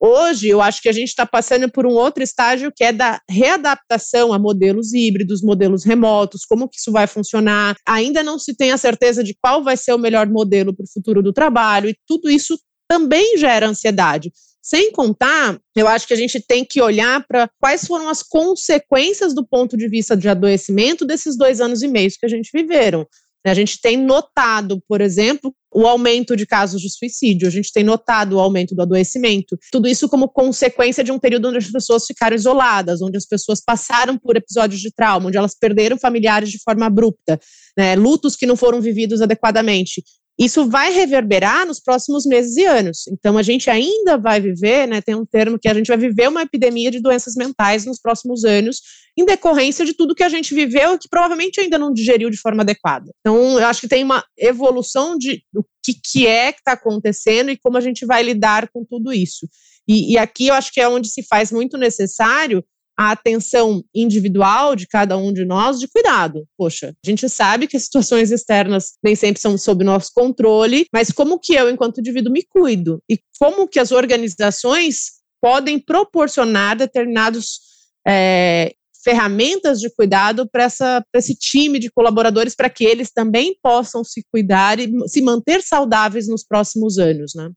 Hoje, 0.00 0.48
eu 0.48 0.62
acho 0.62 0.80
que 0.80 0.88
a 0.88 0.92
gente 0.92 1.08
está 1.08 1.26
passando 1.26 1.68
por 1.68 1.84
um 1.84 1.94
outro 1.94 2.22
estágio 2.22 2.72
que 2.74 2.84
é 2.84 2.92
da 2.92 3.20
readaptação 3.28 4.32
a 4.32 4.38
modelos 4.38 4.92
híbridos, 4.92 5.42
modelos 5.42 5.84
remotos, 5.84 6.44
como 6.44 6.68
que 6.68 6.78
isso 6.78 6.92
vai 6.92 7.08
funcionar. 7.08 7.74
Ainda 7.84 8.22
não 8.22 8.38
se 8.38 8.54
tem 8.54 8.70
a 8.70 8.78
certeza 8.78 9.24
de 9.24 9.36
qual 9.42 9.64
vai 9.64 9.76
ser 9.76 9.92
o 9.92 9.98
melhor 9.98 10.28
modelo 10.28 10.72
para 10.72 10.84
o 10.84 10.92
futuro 10.92 11.20
do 11.20 11.32
trabalho, 11.32 11.90
e 11.90 11.96
tudo 12.06 12.30
isso 12.30 12.56
também 12.88 13.36
gera 13.38 13.68
ansiedade. 13.68 14.32
Sem 14.68 14.92
contar, 14.92 15.58
eu 15.74 15.88
acho 15.88 16.06
que 16.06 16.12
a 16.12 16.16
gente 16.16 16.44
tem 16.46 16.62
que 16.62 16.82
olhar 16.82 17.24
para 17.26 17.48
quais 17.58 17.86
foram 17.86 18.06
as 18.06 18.22
consequências 18.22 19.34
do 19.34 19.42
ponto 19.42 19.78
de 19.78 19.88
vista 19.88 20.14
de 20.14 20.28
adoecimento 20.28 21.06
desses 21.06 21.38
dois 21.38 21.58
anos 21.58 21.82
e 21.82 21.88
meio 21.88 22.10
que 22.10 22.26
a 22.26 22.28
gente 22.28 22.50
viveram. 22.52 23.06
A 23.46 23.54
gente 23.54 23.80
tem 23.80 23.96
notado, 23.96 24.78
por 24.86 25.00
exemplo, 25.00 25.54
o 25.74 25.86
aumento 25.86 26.36
de 26.36 26.44
casos 26.44 26.82
de 26.82 26.90
suicídio, 26.90 27.48
a 27.48 27.50
gente 27.50 27.72
tem 27.72 27.82
notado 27.82 28.34
o 28.34 28.40
aumento 28.40 28.74
do 28.74 28.82
adoecimento. 28.82 29.56
Tudo 29.72 29.88
isso 29.88 30.06
como 30.06 30.28
consequência 30.28 31.02
de 31.02 31.10
um 31.10 31.18
período 31.18 31.48
onde 31.48 31.56
as 31.56 31.70
pessoas 31.70 32.04
ficaram 32.04 32.36
isoladas, 32.36 33.00
onde 33.00 33.16
as 33.16 33.24
pessoas 33.24 33.62
passaram 33.64 34.18
por 34.18 34.36
episódios 34.36 34.82
de 34.82 34.92
trauma, 34.92 35.28
onde 35.28 35.38
elas 35.38 35.56
perderam 35.58 35.96
familiares 35.98 36.50
de 36.50 36.58
forma 36.62 36.84
abrupta, 36.84 37.40
né, 37.74 37.96
lutos 37.96 38.36
que 38.36 38.44
não 38.44 38.54
foram 38.54 38.82
vividos 38.82 39.22
adequadamente. 39.22 40.02
Isso 40.38 40.68
vai 40.68 40.92
reverberar 40.92 41.66
nos 41.66 41.80
próximos 41.80 42.24
meses 42.24 42.56
e 42.56 42.64
anos. 42.64 43.08
Então, 43.08 43.36
a 43.36 43.42
gente 43.42 43.68
ainda 43.68 44.16
vai 44.16 44.40
viver, 44.40 44.86
né, 44.86 45.00
tem 45.00 45.16
um 45.16 45.26
termo 45.26 45.58
que 45.58 45.68
a 45.68 45.74
gente 45.74 45.88
vai 45.88 45.96
viver 45.96 46.28
uma 46.28 46.42
epidemia 46.42 46.92
de 46.92 47.00
doenças 47.00 47.34
mentais 47.34 47.84
nos 47.84 48.00
próximos 48.00 48.44
anos, 48.44 48.80
em 49.16 49.24
decorrência 49.24 49.84
de 49.84 49.94
tudo 49.94 50.14
que 50.14 50.22
a 50.22 50.28
gente 50.28 50.54
viveu 50.54 50.94
e 50.94 50.98
que 50.98 51.08
provavelmente 51.08 51.60
ainda 51.60 51.76
não 51.76 51.92
digeriu 51.92 52.30
de 52.30 52.36
forma 52.36 52.62
adequada. 52.62 53.10
Então, 53.18 53.58
eu 53.58 53.66
acho 53.66 53.80
que 53.80 53.88
tem 53.88 54.04
uma 54.04 54.24
evolução 54.38 55.18
de 55.18 55.42
o 55.56 55.64
que, 55.82 55.94
que 55.94 56.26
é 56.26 56.52
que 56.52 56.60
está 56.60 56.72
acontecendo 56.72 57.50
e 57.50 57.58
como 57.58 57.76
a 57.76 57.80
gente 57.80 58.06
vai 58.06 58.22
lidar 58.22 58.68
com 58.68 58.84
tudo 58.84 59.12
isso. 59.12 59.48
E, 59.88 60.12
e 60.12 60.18
aqui 60.18 60.46
eu 60.48 60.54
acho 60.54 60.72
que 60.72 60.80
é 60.80 60.88
onde 60.88 61.08
se 61.08 61.24
faz 61.24 61.50
muito 61.50 61.76
necessário 61.76 62.64
a 62.98 63.12
atenção 63.12 63.84
individual 63.94 64.74
de 64.74 64.88
cada 64.88 65.16
um 65.16 65.32
de 65.32 65.44
nós 65.44 65.78
de 65.78 65.86
cuidado. 65.86 66.44
Poxa, 66.56 66.92
a 67.04 67.08
gente 67.08 67.28
sabe 67.28 67.68
que 67.68 67.76
as 67.76 67.84
situações 67.84 68.32
externas 68.32 68.94
nem 69.04 69.14
sempre 69.14 69.40
são 69.40 69.56
sob 69.56 69.84
nosso 69.84 70.10
controle, 70.12 70.84
mas 70.92 71.12
como 71.12 71.38
que 71.38 71.54
eu, 71.54 71.70
enquanto 71.70 72.00
indivíduo, 72.00 72.32
me 72.32 72.42
cuido? 72.42 73.00
E 73.08 73.16
como 73.38 73.68
que 73.68 73.78
as 73.78 73.92
organizações 73.92 75.18
podem 75.40 75.78
proporcionar 75.78 76.76
determinados 76.76 77.60
é, 78.06 78.74
ferramentas 79.04 79.78
de 79.78 79.88
cuidado 79.94 80.48
para 80.50 80.66
esse 81.14 81.36
time 81.36 81.78
de 81.78 81.92
colaboradores 81.92 82.56
para 82.56 82.68
que 82.68 82.84
eles 82.84 83.12
também 83.12 83.56
possam 83.62 84.02
se 84.02 84.24
cuidar 84.32 84.80
e 84.80 84.90
se 85.06 85.22
manter 85.22 85.62
saudáveis 85.62 86.26
nos 86.26 86.44
próximos 86.44 86.98
anos, 86.98 87.32
né? 87.36 87.48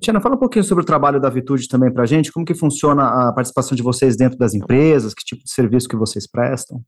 Tiana, 0.00 0.20
fala 0.20 0.34
um 0.34 0.38
pouquinho 0.38 0.64
sobre 0.64 0.82
o 0.82 0.86
trabalho 0.86 1.20
da 1.20 1.28
Vitude 1.28 1.68
também 1.68 1.92
para 1.92 2.04
a 2.04 2.06
gente, 2.06 2.32
como 2.32 2.46
que 2.46 2.54
funciona 2.54 3.28
a 3.28 3.32
participação 3.32 3.76
de 3.76 3.82
vocês 3.82 4.16
dentro 4.16 4.38
das 4.38 4.54
empresas, 4.54 5.12
que 5.12 5.24
tipo 5.24 5.44
de 5.44 5.52
serviço 5.52 5.88
que 5.88 5.96
vocês 5.96 6.26
prestam? 6.26 6.82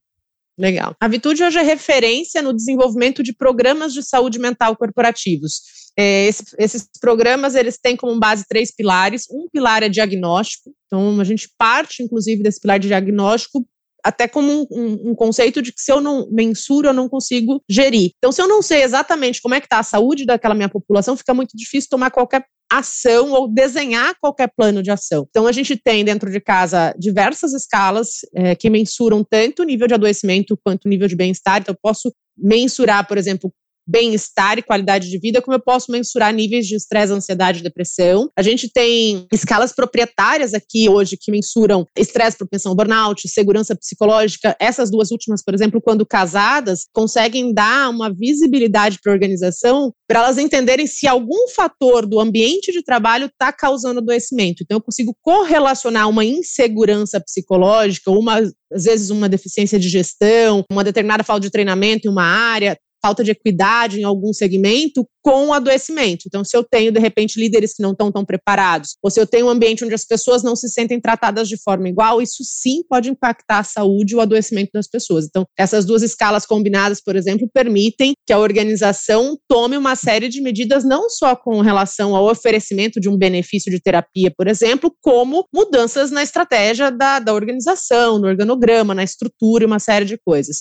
Legal. 0.59 0.95
A 1.01 1.09
Vitude 1.09 1.43
hoje 1.43 1.59
é 1.59 1.63
referência 1.63 2.43
no 2.43 2.55
desenvolvimento 2.55 3.23
de 3.23 3.35
programas 3.35 3.93
de 3.93 4.03
saúde 4.03 4.39
mental 4.39 4.77
corporativos. 4.77 5.61
É, 5.97 6.27
esse, 6.27 6.45
esses 6.59 6.89
programas 7.01 7.55
eles 7.55 7.79
têm 7.79 7.97
como 7.97 8.19
base 8.19 8.45
três 8.49 8.75
pilares. 8.75 9.27
Um 9.31 9.47
pilar 9.51 9.83
é 9.83 9.89
diagnóstico, 9.89 10.75
então 10.87 11.21
a 11.21 11.25
gente 11.25 11.51
parte, 11.59 12.03
inclusive, 12.03 12.43
desse 12.43 12.61
pilar 12.61 12.79
de 12.79 12.89
diagnóstico 12.89 13.67
até 14.05 14.27
como 14.27 14.67
um, 14.71 15.11
um, 15.11 15.15
conceito 15.15 15.63
de 15.63 15.73
que 15.73 15.81
se 15.81 15.93
eu 15.93 16.01
não 16.01 16.29
mensuro, 16.31 16.89
eu 16.89 16.93
não 16.93 17.09
consigo 17.09 17.63
gerir. 17.69 18.11
Então, 18.19 18.33
se 18.33 18.43
eu 18.43 18.49
não 18.49 18.61
sei 18.61 18.83
exatamente 18.83 19.41
como 19.41 19.55
é 19.55 19.61
que 19.61 19.67
está 19.67 19.79
a 19.79 19.85
saúde 19.85 20.27
daquela 20.27 20.55
minha 20.55 20.69
população, 20.69 21.17
fica 21.17 21.33
muito 21.33 21.57
difícil 21.57 21.89
tomar 21.91 22.11
qualquer 22.11 22.45
ação 22.71 23.33
ou 23.33 23.47
desenhar 23.47 24.15
qualquer 24.21 24.51
plano 24.57 24.83
de 24.83 24.91
ação. 24.91 25.27
Então, 25.29 25.47
a 25.47 25.53
gente 25.53 25.77
tem 25.77 26.05
dentro 26.05 26.31
de 26.31 26.41
casa 26.41 26.95
diversas 26.99 27.53
escalas 27.53 28.21
é, 28.35 28.55
que 28.55 28.71
mensuram 28.71 29.23
tanto 29.23 29.63
o 29.63 29.65
nível 29.65 29.87
de 29.87 29.95
adoecimento 29.95 30.59
quanto 30.65 30.87
o 30.87 30.89
nível 30.89 31.07
de 31.07 31.15
bem-estar. 31.15 31.61
Então, 31.61 31.75
eu 31.75 31.79
posso 31.81 32.13
mensurar, 32.37 33.07
por 33.07 33.19
exemplo, 33.19 33.53
bem-estar 33.87 34.59
e 34.59 34.63
qualidade 34.63 35.09
de 35.09 35.19
vida, 35.19 35.43
como 35.43 35.57
eu 35.57 35.61
posso 35.61 35.91
mensurar 35.91 36.33
níveis 36.33 36.67
de 36.67 36.77
estresse, 36.77 37.13
ansiedade 37.13 37.61
e 37.61 37.63
depressão. 37.63 38.31
A 38.37 38.43
gente 38.43 38.71
tem 38.71 39.27
escalas 39.33 39.73
proprietárias 39.73 40.55
aqui 40.55 40.89
hoje 40.89 41.17
que 41.21 41.31
mensuram 41.31 41.87
estresse, 41.97 42.39
propensão 42.39 42.75
burnout, 42.75 43.29
segurança 43.29 43.75
psicológica. 43.75 44.57
Essas 44.61 44.91
duas 44.91 45.11
últimas, 45.11 45.43
por 45.43 45.55
exemplo, 45.55 45.81
quando 45.81 46.07
casadas, 46.07 46.87
conseguem 46.93 47.53
dar 47.53 47.91
uma 47.91 48.13
visibilidade 48.13 48.99
para 49.03 49.13
a 49.13 49.15
organização 49.15 49.93
para 50.07 50.21
elas 50.21 50.37
entenderem 50.37 50.87
se 50.87 51.07
algum 51.07 51.49
fator 51.49 52.07
do 52.07 52.21
ambiente 52.21 52.71
de 52.71 52.83
trabalho 52.83 53.27
está 53.27 53.51
causando 53.51 53.99
adoecimento. 53.99 54.63
Então, 54.63 54.77
eu 54.77 54.83
consigo 54.83 55.17
correlacionar 55.23 56.09
uma 56.09 56.25
insegurança 56.25 57.19
psicológica, 57.19 58.11
uma 58.11 58.41
às 58.73 58.85
vezes 58.85 59.11
uma 59.11 59.29
deficiência 59.29 59.79
de 59.79 59.89
gestão, 59.89 60.65
uma 60.71 60.85
determinada 60.85 61.25
falta 61.25 61.43
de 61.43 61.51
treinamento 61.51 62.07
em 62.07 62.11
uma 62.11 62.25
área, 62.25 62.77
falta 63.03 63.25
de 63.25 63.33
equidade 63.33 64.01
em 64.01 64.05
algum 64.05 64.33
segmento 64.33 65.07
com 65.23 65.49
o 65.49 65.53
adoecimento. 65.53 66.25
Então, 66.27 66.45
se 66.45 66.57
eu 66.57 66.65
tenho, 66.65 66.91
de 66.91 66.99
repente, 66.99 67.39
líderes 67.39 67.75
que 67.75 67.83
não 67.83 67.93
estão 67.93 68.11
tão 68.11 68.25
preparados, 68.25 68.97
ou 69.03 69.11
se 69.11 69.21
eu 69.21 69.27
tenho 69.27 69.47
um 69.47 69.51
ambiente 69.51 69.85
onde 69.85 69.95
as 69.95 70.05
pessoas 70.05 70.43
não 70.43 70.57
se 70.57 70.69
sentem 70.69 71.01
tratadas 71.01 71.49
de 71.49 71.57
forma 71.57 71.89
igual, 71.89 72.21
isso 72.21 72.43
sim 72.45 72.83
pode 72.89 73.09
impactar 73.09 73.61
a 73.61 73.65
saúde 73.65 74.15
e 74.15 74.17
o 74.17 74.21
adoecimento 74.21 74.71
das 74.75 74.89
pessoas. 74.89 75.27
Então, 75.27 75.45
essas 75.57 75.85
duas 75.85 76.03
escalas 76.03 76.45
combinadas, 76.45 77.01
por 77.01 77.15
exemplo, 77.15 77.49
permitem 77.53 78.15
que 78.27 78.33
a 78.33 78.39
organização 78.39 79.39
tome 79.49 79.77
uma 79.77 79.95
série 79.95 80.29
de 80.29 80.41
medidas, 80.41 80.85
não 80.85 81.09
só 81.09 81.37
com 81.37 81.61
relação 81.61 82.17
ao 82.17 82.29
oferecimento 82.29 83.01
de 83.01 83.09
um 83.09 83.17
benefício 83.17 83.71
de 83.71 83.81
terapia, 83.81 84.33
por 84.37 84.49
exemplo, 84.49 84.93
como 85.01 85.47
mudanças 85.55 86.11
na 86.11 86.23
estratégia 86.23 86.91
da, 86.91 87.21
da 87.21 87.33
organização, 87.33 88.19
no 88.19 88.27
organograma, 88.27 88.95
na 88.95 89.05
estrutura 89.05 89.63
e 89.63 89.67
uma 89.67 89.79
série 89.79 90.05
de 90.05 90.19
coisas. 90.19 90.57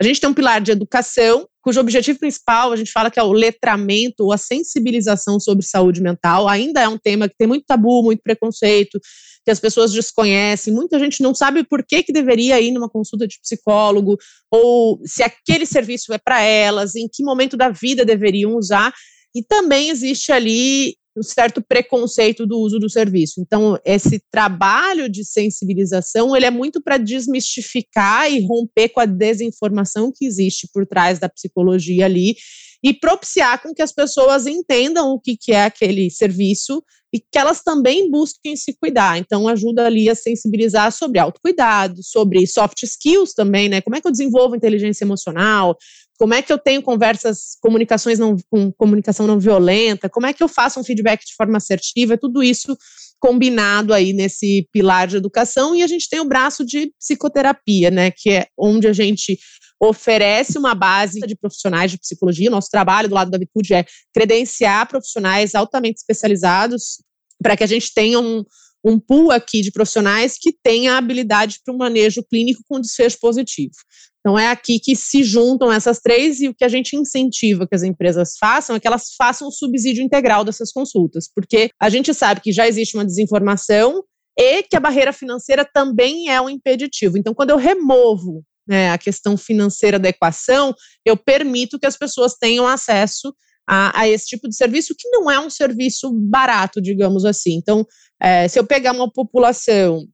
A 0.00 0.04
gente 0.04 0.20
tem 0.20 0.28
um 0.28 0.34
pilar 0.34 0.60
de 0.60 0.70
educação, 0.70 1.48
cujo 1.62 1.80
objetivo 1.80 2.18
principal 2.18 2.70
a 2.70 2.76
gente 2.76 2.92
fala 2.92 3.10
que 3.10 3.18
é 3.18 3.22
o 3.22 3.32
letramento 3.32 4.24
ou 4.24 4.32
a 4.32 4.36
sensibilização 4.36 5.40
sobre 5.40 5.64
saúde 5.64 6.02
mental. 6.02 6.46
Ainda 6.48 6.82
é 6.82 6.88
um 6.88 6.98
tema 6.98 7.28
que 7.28 7.34
tem 7.36 7.48
muito 7.48 7.64
tabu, 7.66 8.02
muito 8.02 8.20
preconceito, 8.22 9.00
que 9.42 9.50
as 9.50 9.58
pessoas 9.58 9.92
desconhecem. 9.92 10.74
Muita 10.74 10.98
gente 10.98 11.22
não 11.22 11.34
sabe 11.34 11.64
por 11.64 11.82
que, 11.82 12.02
que 12.02 12.12
deveria 12.12 12.60
ir 12.60 12.72
numa 12.72 12.90
consulta 12.90 13.26
de 13.26 13.40
psicólogo, 13.40 14.18
ou 14.50 15.00
se 15.06 15.22
aquele 15.22 15.64
serviço 15.64 16.12
é 16.12 16.18
para 16.18 16.42
elas, 16.42 16.94
em 16.94 17.08
que 17.10 17.24
momento 17.24 17.56
da 17.56 17.70
vida 17.70 18.04
deveriam 18.04 18.54
usar. 18.54 18.92
E 19.34 19.42
também 19.42 19.88
existe 19.88 20.30
ali 20.30 20.94
um 21.18 21.22
certo 21.22 21.62
preconceito 21.62 22.46
do 22.46 22.58
uso 22.58 22.78
do 22.78 22.90
serviço. 22.90 23.40
Então, 23.40 23.78
esse 23.84 24.22
trabalho 24.30 25.08
de 25.08 25.24
sensibilização, 25.24 26.36
ele 26.36 26.46
é 26.46 26.50
muito 26.50 26.82
para 26.82 26.98
desmistificar 26.98 28.30
e 28.30 28.44
romper 28.46 28.90
com 28.90 29.00
a 29.00 29.06
desinformação 29.06 30.12
que 30.14 30.26
existe 30.26 30.68
por 30.72 30.86
trás 30.86 31.18
da 31.18 31.28
psicologia 31.28 32.04
ali 32.04 32.36
e 32.82 32.94
propiciar 32.94 33.62
com 33.62 33.74
que 33.74 33.82
as 33.82 33.92
pessoas 33.92 34.46
entendam 34.46 35.10
o 35.10 35.20
que, 35.20 35.36
que 35.36 35.52
é 35.52 35.64
aquele 35.64 36.10
serviço 36.10 36.82
e 37.12 37.20
que 37.20 37.38
elas 37.38 37.62
também 37.62 38.10
busquem 38.10 38.56
se 38.56 38.76
cuidar. 38.78 39.18
Então, 39.18 39.48
ajuda 39.48 39.86
ali 39.86 40.08
a 40.08 40.14
sensibilizar 40.14 40.92
sobre 40.92 41.18
autocuidado, 41.18 42.02
sobre 42.02 42.46
soft 42.46 42.82
skills 42.82 43.32
também, 43.32 43.68
né? 43.68 43.80
Como 43.80 43.96
é 43.96 44.00
que 44.00 44.06
eu 44.06 44.12
desenvolvo 44.12 44.56
inteligência 44.56 45.04
emocional? 45.04 45.76
Como 46.18 46.34
é 46.34 46.42
que 46.42 46.52
eu 46.52 46.58
tenho 46.58 46.82
conversas, 46.82 47.56
comunicações 47.60 48.18
não, 48.18 48.36
com 48.50 48.72
comunicação 48.72 49.26
não 49.26 49.38
violenta? 49.38 50.08
Como 50.08 50.26
é 50.26 50.32
que 50.32 50.42
eu 50.42 50.48
faço 50.48 50.80
um 50.80 50.84
feedback 50.84 51.24
de 51.24 51.34
forma 51.34 51.58
assertiva? 51.58 52.18
Tudo 52.18 52.42
isso 52.42 52.76
combinado 53.20 53.92
aí 53.92 54.12
nesse 54.12 54.68
pilar 54.72 55.06
de 55.06 55.16
educação 55.16 55.74
e 55.74 55.82
a 55.82 55.86
gente 55.86 56.08
tem 56.08 56.20
o 56.20 56.24
braço 56.24 56.64
de 56.64 56.92
psicoterapia, 56.98 57.90
né, 57.90 58.10
que 58.10 58.30
é 58.30 58.46
onde 58.58 58.86
a 58.86 58.92
gente 58.92 59.38
oferece 59.80 60.58
uma 60.58 60.74
base 60.74 61.20
de 61.20 61.36
profissionais 61.36 61.90
de 61.90 61.98
psicologia. 61.98 62.50
Nosso 62.50 62.70
trabalho 62.70 63.08
do 63.08 63.14
lado 63.14 63.30
da 63.30 63.38
Vitude 63.38 63.74
é 63.74 63.84
credenciar 64.14 64.88
profissionais 64.88 65.54
altamente 65.54 65.98
especializados 65.98 67.02
para 67.42 67.56
que 67.56 67.64
a 67.64 67.66
gente 67.66 67.92
tenha 67.92 68.18
um, 68.18 68.42
um 68.86 69.00
pool 69.00 69.32
aqui 69.32 69.62
de 69.62 69.72
profissionais 69.72 70.36
que 70.40 70.52
tenha 70.52 70.96
habilidade 70.96 71.58
para 71.64 71.74
o 71.74 71.76
manejo 71.76 72.22
clínico 72.22 72.62
com 72.68 72.80
desfecho 72.80 73.18
positivo. 73.20 73.74
Então, 74.20 74.38
é 74.38 74.48
aqui 74.48 74.78
que 74.78 74.94
se 74.94 75.24
juntam 75.24 75.72
essas 75.72 75.98
três 75.98 76.40
e 76.40 76.48
o 76.48 76.54
que 76.54 76.64
a 76.64 76.68
gente 76.68 76.96
incentiva 76.96 77.66
que 77.66 77.74
as 77.74 77.82
empresas 77.82 78.36
façam 78.38 78.76
é 78.76 78.80
que 78.80 78.86
elas 78.86 79.14
façam 79.16 79.48
o 79.48 79.52
subsídio 79.52 80.04
integral 80.04 80.44
dessas 80.44 80.72
consultas, 80.72 81.28
porque 81.32 81.70
a 81.80 81.88
gente 81.88 82.14
sabe 82.14 82.40
que 82.40 82.52
já 82.52 82.66
existe 82.66 82.96
uma 82.96 83.04
desinformação 83.04 84.04
e 84.38 84.62
que 84.62 84.76
a 84.76 84.80
barreira 84.80 85.12
financeira 85.12 85.64
também 85.64 86.28
é 86.28 86.40
um 86.40 86.48
impeditivo. 86.48 87.18
Então, 87.18 87.34
quando 87.34 87.50
eu 87.50 87.56
removo 87.56 88.44
né, 88.68 88.90
a 88.90 88.98
questão 88.98 89.36
financeira 89.36 89.98
da 89.98 90.08
equação, 90.08 90.74
eu 91.04 91.16
permito 91.16 91.78
que 91.78 91.86
as 91.86 91.96
pessoas 91.96 92.34
tenham 92.34 92.66
acesso 92.66 93.34
a, 93.66 94.00
a, 94.00 94.08
esse 94.08 94.26
tipo 94.26 94.48
de 94.48 94.56
serviço, 94.56 94.94
que 94.96 95.08
não 95.08 95.30
é 95.30 95.38
um 95.40 95.50
serviço 95.50 96.12
barato, 96.12 96.80
digamos 96.80 97.24
assim. 97.24 97.54
Então, 97.54 97.84
é, 98.20 98.46
se 98.48 98.58
eu 98.58 98.66
pegar 98.66 98.92
uma 98.92 99.10
população 99.10 100.06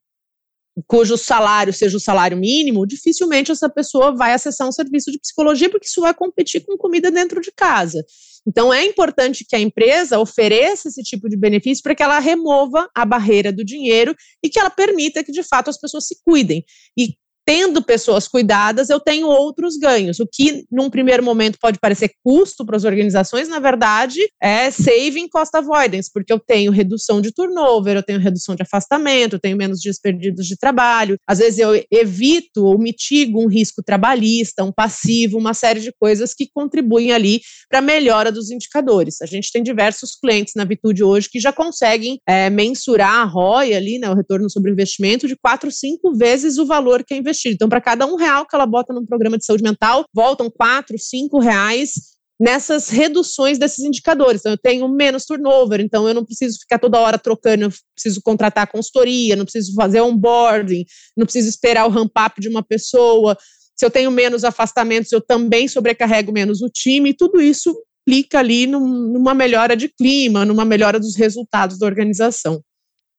cujo 0.87 1.19
salário 1.19 1.73
seja 1.73 1.97
o 1.97 2.01
salário 2.01 2.37
mínimo, 2.37 2.87
dificilmente 2.87 3.53
essa 3.53 3.69
pessoa 3.69 4.17
vai 4.17 4.33
acessar 4.33 4.67
um 4.67 4.73
serviço 4.73 5.11
de 5.13 5.19
psicologia, 5.19 5.69
porque 5.69 5.87
isso 5.87 6.01
vai 6.01 6.15
competir 6.15 6.65
com 6.65 6.79
comida 6.79 7.11
dentro 7.11 7.41
de 7.41 7.53
casa. 7.53 8.03
Então, 8.47 8.73
é 8.73 8.85
importante 8.85 9.45
que 9.47 9.55
a 9.55 9.61
empresa 9.61 10.19
ofereça 10.19 10.89
esse 10.89 11.03
tipo 11.03 11.29
de 11.29 11.37
benefício 11.37 11.83
para 11.83 11.95
que 11.95 12.03
ela 12.03 12.19
remova 12.19 12.89
a 12.95 13.05
barreira 13.05 13.53
do 13.53 13.65
dinheiro 13.65 14.17
e 14.43 14.49
que 14.49 14.59
ela 14.59 14.71
permita 14.71 15.23
que, 15.23 15.31
de 15.31 15.43
fato, 15.43 15.69
as 15.71 15.79
pessoas 15.79 16.07
se 16.07 16.17
cuidem. 16.25 16.65
E 16.99 17.15
tendo 17.45 17.83
pessoas 17.83 18.29
cuidadas, 18.29 18.89
eu 18.89 19.01
tenho 19.01 19.27
outros 19.27 19.77
ganhos. 19.77 20.21
O 20.21 20.27
que, 20.27 20.65
num 20.71 20.89
primeiro 20.89 21.23
momento, 21.23 21.59
pode 21.61 21.79
parecer 21.79 22.13
custo 22.23 22.65
para 22.65 22.77
as 22.77 22.85
organizações, 22.85 23.49
na 23.49 23.59
verdade, 23.59 24.21
é 24.41 24.71
saving 24.71 25.29
cost 25.29 25.57
avoidance, 25.57 26.11
porque 26.13 26.33
eu 26.33 26.39
tenho 26.39 26.71
redução 26.71 27.21
de 27.21 27.33
turnover, 27.33 27.97
eu 27.97 28.03
tenho 28.03 28.21
redução 28.21 28.55
de 28.55 28.63
afastamento, 28.63 29.35
eu 29.35 29.41
tenho 29.41 29.57
menos 29.57 29.81
dias 29.81 29.99
perdidos 30.01 30.47
de 30.47 30.57
trabalho. 30.57 31.17
Às 31.27 31.39
vezes, 31.39 31.59
eu 31.59 31.83
evito 31.91 32.65
ou 32.65 32.79
mitigo 32.79 33.43
um 33.43 33.49
risco 33.49 33.83
trabalhista, 33.83 34.65
um 34.65 34.73
passivo, 34.73 35.39
uma 35.39 35.55
série 35.55 35.81
de 35.81 35.93
coisas 35.93 36.35
que 36.35 36.49
contribuem 36.53 37.13
ali 37.13 37.41
para 37.69 37.81
a 37.81 37.83
melhora 37.83 38.31
dos 38.31 38.51
indicadores. 38.51 39.21
A 39.21 39.27
gente 39.27 39.51
tem 39.51 39.63
diversos 39.63 40.15
clientes 40.15 40.55
na 40.55 40.65
Vitude 40.65 41.03
hoje 41.03 41.29
que 41.31 41.41
já 41.41 41.53
conseguem 41.53 42.19
é, 42.27 42.49
mensurar 42.49 43.23
a 43.23 43.25
ROI 43.25 43.75
ali, 43.75 43.99
né, 43.99 44.09
o 44.09 44.15
retorno 44.15 44.49
sobre 44.49 44.71
investimento, 44.71 45.27
de 45.27 45.37
quatro, 45.37 45.71
cinco 45.71 46.15
vezes 46.15 46.59
o 46.59 46.67
valor 46.67 47.05
que 47.05 47.15
é 47.15 47.17
investido 47.17 47.32
investido. 47.33 47.55
Então, 47.55 47.69
para 47.69 47.81
cada 47.81 48.07
um 48.07 48.15
real 48.15 48.47
que 48.47 48.55
ela 48.55 48.67
bota 48.67 48.93
num 48.93 49.05
programa 49.05 49.37
de 49.37 49.45
saúde 49.45 49.63
mental, 49.63 50.05
voltam 50.15 50.51
quatro, 50.51 50.97
cinco 50.99 51.39
reais 51.39 52.13
nessas 52.41 52.89
reduções 52.89 53.59
desses 53.59 53.85
indicadores. 53.85 54.41
Então, 54.41 54.53
eu 54.53 54.59
tenho 54.59 54.89
menos 54.89 55.25
turnover, 55.25 55.81
então 55.81 56.09
eu 56.09 56.15
não 56.15 56.25
preciso 56.25 56.59
ficar 56.59 56.79
toda 56.79 56.99
hora 56.99 57.19
trocando, 57.19 57.65
eu 57.65 57.73
preciso 57.95 58.21
contratar 58.23 58.67
consultoria, 58.67 59.37
não 59.37 59.45
preciso 59.45 59.75
fazer 59.75 60.01
onboarding, 60.01 60.85
não 61.17 61.25
preciso 61.25 61.49
esperar 61.49 61.87
o 61.87 61.91
ramp-up 61.91 62.41
de 62.41 62.49
uma 62.49 62.63
pessoa. 62.63 63.37
Se 63.77 63.87
eu 63.87 63.91
tenho 63.91 64.11
menos 64.11 64.45
afastamentos, 64.45 65.13
eu 65.13 65.21
também 65.21 65.69
sobrecarrego 65.69 66.33
menos 66.33 66.63
o 66.63 66.69
time, 66.69 67.11
e 67.11 67.15
tudo 67.15 67.41
isso 67.41 67.75
implica 68.07 68.41
ali 68.41 68.67
num, 68.67 69.13
numa 69.13 69.35
melhora 69.35 69.77
de 69.77 69.89
clima, 69.89 70.45
numa 70.45 70.65
melhora 70.65 70.99
dos 70.99 71.17
resultados 71.17 71.79
da 71.79 71.87
organização. 71.87 72.61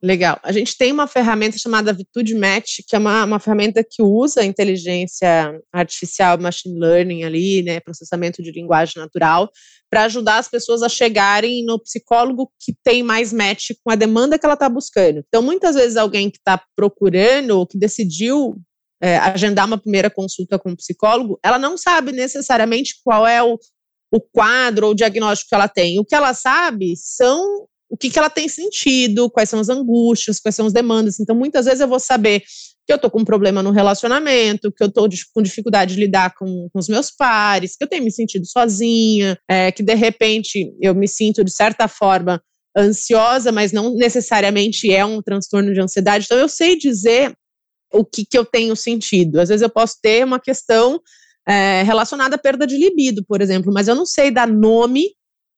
Legal. 0.00 0.38
A 0.44 0.52
gente 0.52 0.76
tem 0.78 0.92
uma 0.92 1.08
ferramenta 1.08 1.58
chamada 1.58 1.92
Vitude 1.92 2.32
Match, 2.36 2.78
que 2.86 2.94
é 2.94 2.98
uma, 2.98 3.24
uma 3.24 3.40
ferramenta 3.40 3.82
que 3.82 4.00
usa 4.00 4.44
inteligência 4.44 5.60
artificial, 5.72 6.38
machine 6.38 6.78
learning 6.78 7.24
ali, 7.24 7.62
né, 7.62 7.80
processamento 7.80 8.40
de 8.40 8.52
linguagem 8.52 9.02
natural, 9.02 9.50
para 9.90 10.04
ajudar 10.04 10.38
as 10.38 10.48
pessoas 10.48 10.84
a 10.84 10.88
chegarem 10.88 11.64
no 11.64 11.80
psicólogo 11.80 12.48
que 12.60 12.72
tem 12.84 13.02
mais 13.02 13.32
match 13.32 13.70
com 13.82 13.90
a 13.90 13.96
demanda 13.96 14.38
que 14.38 14.46
ela 14.46 14.54
está 14.54 14.68
buscando. 14.68 15.24
Então, 15.26 15.42
muitas 15.42 15.74
vezes 15.74 15.96
alguém 15.96 16.30
que 16.30 16.38
está 16.38 16.62
procurando 16.76 17.58
ou 17.58 17.66
que 17.66 17.76
decidiu 17.76 18.54
é, 19.02 19.16
agendar 19.18 19.66
uma 19.66 19.78
primeira 19.78 20.10
consulta 20.10 20.58
com 20.58 20.70
um 20.70 20.76
psicólogo, 20.76 21.38
ela 21.42 21.58
não 21.58 21.76
sabe 21.76 22.12
necessariamente 22.12 22.96
qual 23.04 23.26
é 23.26 23.42
o, 23.42 23.58
o 24.12 24.20
quadro 24.20 24.86
ou 24.86 24.92
o 24.92 24.94
diagnóstico 24.94 25.48
que 25.50 25.54
ela 25.54 25.68
tem. 25.68 25.98
O 25.98 26.04
que 26.04 26.14
ela 26.14 26.34
sabe 26.34 26.94
são 26.96 27.66
o 27.90 27.96
que, 27.96 28.10
que 28.10 28.18
ela 28.18 28.28
tem 28.28 28.48
sentido, 28.48 29.30
quais 29.30 29.48
são 29.48 29.58
as 29.58 29.68
angústias, 29.68 30.38
quais 30.38 30.54
são 30.54 30.66
as 30.66 30.72
demandas. 30.72 31.18
Então, 31.18 31.34
muitas 31.34 31.64
vezes 31.64 31.80
eu 31.80 31.88
vou 31.88 31.98
saber 31.98 32.42
que 32.86 32.92
eu 32.92 32.96
estou 32.96 33.10
com 33.10 33.20
um 33.20 33.24
problema 33.24 33.62
no 33.62 33.70
relacionamento, 33.70 34.72
que 34.72 34.82
eu 34.82 34.88
estou 34.88 35.08
com 35.34 35.42
dificuldade 35.42 35.94
de 35.94 36.00
lidar 36.00 36.34
com, 36.34 36.68
com, 36.72 36.78
os 36.78 36.88
meus 36.88 37.10
pares, 37.10 37.76
que 37.76 37.84
eu 37.84 37.88
tenho 37.88 38.04
me 38.04 38.10
sentido 38.10 38.46
sozinha, 38.46 39.38
é, 39.48 39.72
que 39.72 39.82
de 39.82 39.94
repente 39.94 40.72
eu 40.80 40.94
me 40.94 41.08
sinto, 41.08 41.44
de 41.44 41.50
certa 41.50 41.88
forma, 41.88 42.42
ansiosa, 42.76 43.50
mas 43.52 43.72
não 43.72 43.94
necessariamente 43.94 44.92
é 44.92 45.04
um 45.04 45.22
transtorno 45.22 45.72
de 45.72 45.80
ansiedade. 45.80 46.24
Então, 46.26 46.38
eu 46.38 46.48
sei 46.48 46.76
dizer 46.76 47.34
o 47.92 48.04
que, 48.04 48.24
que 48.24 48.36
eu 48.36 48.44
tenho 48.44 48.74
sentido. 48.76 49.40
Às 49.40 49.48
vezes 49.48 49.62
eu 49.62 49.70
posso 49.70 49.96
ter 50.02 50.24
uma 50.24 50.40
questão 50.40 51.00
é, 51.48 51.82
relacionada 51.82 52.36
à 52.36 52.38
perda 52.38 52.66
de 52.66 52.76
libido, 52.76 53.24
por 53.26 53.40
exemplo, 53.40 53.72
mas 53.72 53.88
eu 53.88 53.94
não 53.94 54.04
sei 54.04 54.30
dar 54.30 54.46
nome 54.46 55.06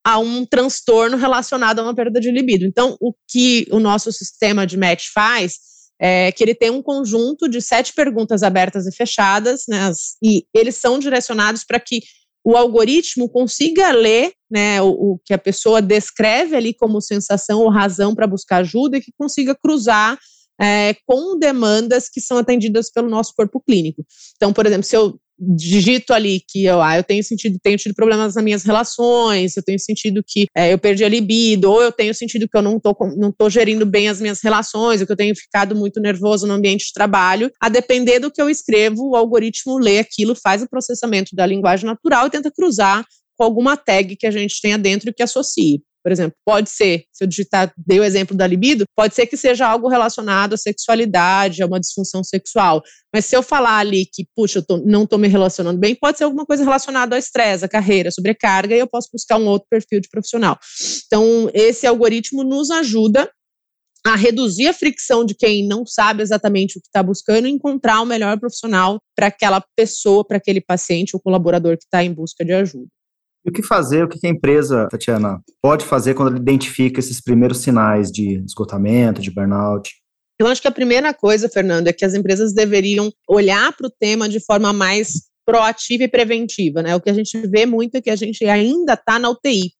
a 0.04 0.18
um 0.18 0.46
transtorno 0.46 1.16
relacionado 1.16 1.80
a 1.80 1.82
uma 1.82 1.94
perda 1.94 2.20
de 2.20 2.30
libido. 2.30 2.64
Então, 2.64 2.96
o 3.00 3.12
que 3.28 3.66
o 3.70 3.78
nosso 3.78 4.10
sistema 4.12 4.66
de 4.66 4.76
match 4.76 5.08
faz 5.12 5.58
é 6.00 6.32
que 6.32 6.42
ele 6.42 6.54
tem 6.54 6.70
um 6.70 6.82
conjunto 6.82 7.46
de 7.46 7.60
sete 7.60 7.92
perguntas 7.92 8.42
abertas 8.42 8.86
e 8.86 8.92
fechadas, 8.92 9.64
né, 9.68 9.92
e 10.22 10.46
eles 10.54 10.76
são 10.76 10.98
direcionados 10.98 11.62
para 11.62 11.78
que 11.78 12.00
o 12.42 12.56
algoritmo 12.56 13.28
consiga 13.28 13.90
ler 13.90 14.32
né, 14.50 14.80
o, 14.80 14.88
o, 14.88 15.20
que 15.22 15.34
a 15.34 15.38
pessoa 15.38 15.82
descreve 15.82 16.56
ali 16.56 16.72
como 16.72 17.02
sensação 17.02 17.60
ou 17.60 17.68
razão 17.68 18.14
para 18.14 18.26
buscar 18.26 18.58
ajuda 18.58 18.96
e 18.96 19.02
que 19.02 19.12
consiga 19.18 19.54
cruzar 19.54 20.18
é, 20.60 20.94
com 21.06 21.38
demandas 21.38 22.08
que 22.08 22.20
são 22.20 22.38
atendidas 22.38 22.90
pelo 22.90 23.08
nosso 23.08 23.32
corpo 23.34 23.60
clínico. 23.60 24.04
Então, 24.36 24.52
por 24.52 24.66
exemplo, 24.66 24.84
se 24.84 24.96
eu 24.96 25.18
digito 25.40 26.12
ali 26.12 26.42
que 26.46 26.66
eu, 26.66 26.82
ah, 26.82 26.98
eu 26.98 27.02
tenho 27.02 27.24
sentido, 27.24 27.58
tenho 27.62 27.78
tido 27.78 27.94
problemas 27.94 28.34
nas 28.34 28.44
minhas 28.44 28.62
relações, 28.62 29.56
eu 29.56 29.62
tenho 29.62 29.78
sentido 29.78 30.22
que 30.26 30.46
é, 30.54 30.72
eu 30.72 30.78
perdi 30.78 31.02
a 31.02 31.08
libido, 31.08 31.70
ou 31.70 31.82
eu 31.82 31.90
tenho 31.90 32.14
sentido 32.14 32.46
que 32.46 32.56
eu 32.56 32.60
não 32.60 32.78
tô, 32.78 32.94
não 33.16 33.32
tô 33.32 33.48
gerindo 33.48 33.86
bem 33.86 34.08
as 34.08 34.20
minhas 34.20 34.40
relações, 34.42 35.00
ou 35.00 35.06
que 35.06 35.12
eu 35.12 35.16
tenho 35.16 35.34
ficado 35.34 35.74
muito 35.74 35.98
nervoso 35.98 36.46
no 36.46 36.52
ambiente 36.52 36.86
de 36.86 36.92
trabalho. 36.92 37.50
A 37.58 37.70
depender 37.70 38.18
do 38.18 38.30
que 38.30 38.40
eu 38.40 38.50
escrevo, 38.50 39.08
o 39.08 39.16
algoritmo 39.16 39.78
lê 39.78 39.98
aquilo, 39.98 40.34
faz 40.34 40.62
o 40.62 40.68
processamento 40.68 41.34
da 41.34 41.46
linguagem 41.46 41.86
natural 41.86 42.26
e 42.26 42.30
tenta 42.30 42.50
cruzar 42.50 43.06
com 43.34 43.44
alguma 43.44 43.78
tag 43.78 44.16
que 44.16 44.26
a 44.26 44.30
gente 44.30 44.60
tenha 44.60 44.76
dentro 44.76 45.14
que 45.14 45.22
associe. 45.22 45.80
Por 46.02 46.10
exemplo, 46.10 46.34
pode 46.44 46.70
ser, 46.70 47.04
se 47.12 47.24
eu 47.24 47.28
digitar, 47.28 47.72
dei 47.76 48.00
o 48.00 48.04
exemplo 48.04 48.36
da 48.36 48.46
libido, 48.46 48.84
pode 48.96 49.14
ser 49.14 49.26
que 49.26 49.36
seja 49.36 49.66
algo 49.66 49.88
relacionado 49.88 50.54
à 50.54 50.56
sexualidade, 50.56 51.62
a 51.62 51.66
uma 51.66 51.78
disfunção 51.78 52.24
sexual. 52.24 52.82
Mas 53.14 53.26
se 53.26 53.36
eu 53.36 53.42
falar 53.42 53.78
ali 53.78 54.06
que, 54.06 54.26
puxa, 54.34 54.60
eu 54.60 54.66
tô, 54.66 54.78
não 54.78 55.04
estou 55.04 55.18
me 55.18 55.28
relacionando 55.28 55.78
bem, 55.78 55.94
pode 55.94 56.18
ser 56.18 56.24
alguma 56.24 56.46
coisa 56.46 56.64
relacionada 56.64 57.14
ao 57.14 57.18
estresse, 57.18 57.64
à 57.64 57.68
carreira, 57.68 58.10
sobrecarga, 58.10 58.74
e 58.74 58.78
eu 58.78 58.86
posso 58.86 59.08
buscar 59.12 59.36
um 59.36 59.46
outro 59.46 59.66
perfil 59.68 60.00
de 60.00 60.08
profissional. 60.08 60.58
Então, 61.06 61.50
esse 61.52 61.86
algoritmo 61.86 62.42
nos 62.42 62.70
ajuda 62.70 63.30
a 64.06 64.16
reduzir 64.16 64.66
a 64.66 64.72
fricção 64.72 65.24
de 65.24 65.34
quem 65.34 65.66
não 65.66 65.84
sabe 65.84 66.22
exatamente 66.22 66.78
o 66.78 66.80
que 66.80 66.86
está 66.86 67.02
buscando 67.02 67.46
e 67.46 67.50
encontrar 67.50 68.00
o 68.00 68.06
melhor 68.06 68.38
profissional 68.38 68.98
para 69.14 69.26
aquela 69.26 69.62
pessoa, 69.76 70.26
para 70.26 70.38
aquele 70.38 70.60
paciente 70.60 71.14
ou 71.14 71.20
colaborador 71.20 71.76
que 71.76 71.84
está 71.84 72.02
em 72.02 72.12
busca 72.12 72.44
de 72.44 72.52
ajuda. 72.52 72.88
E 73.44 73.50
o 73.50 73.52
que 73.52 73.62
fazer, 73.62 74.04
o 74.04 74.08
que 74.08 74.26
a 74.26 74.30
empresa, 74.30 74.86
Tatiana, 74.90 75.40
pode 75.62 75.84
fazer 75.84 76.14
quando 76.14 76.28
ela 76.28 76.38
identifica 76.38 77.00
esses 77.00 77.20
primeiros 77.20 77.58
sinais 77.58 78.10
de 78.10 78.42
esgotamento, 78.44 79.22
de 79.22 79.30
burnout? 79.30 79.90
Eu 80.38 80.46
acho 80.46 80.60
que 80.60 80.68
a 80.68 80.72
primeira 80.72 81.12
coisa, 81.12 81.48
Fernando, 81.48 81.88
é 81.88 81.92
que 81.92 82.04
as 82.04 82.14
empresas 82.14 82.54
deveriam 82.54 83.10
olhar 83.28 83.74
para 83.76 83.86
o 83.86 83.90
tema 83.90 84.28
de 84.28 84.40
forma 84.40 84.72
mais 84.72 85.12
proativa 85.44 86.04
e 86.04 86.08
preventiva, 86.08 86.82
né? 86.82 86.94
O 86.94 87.00
que 87.00 87.10
a 87.10 87.14
gente 87.14 87.36
vê 87.46 87.66
muito 87.66 87.96
é 87.96 88.00
que 88.00 88.10
a 88.10 88.16
gente 88.16 88.44
ainda 88.44 88.94
está 88.94 89.18
na 89.18 89.30
UTI. 89.30 89.72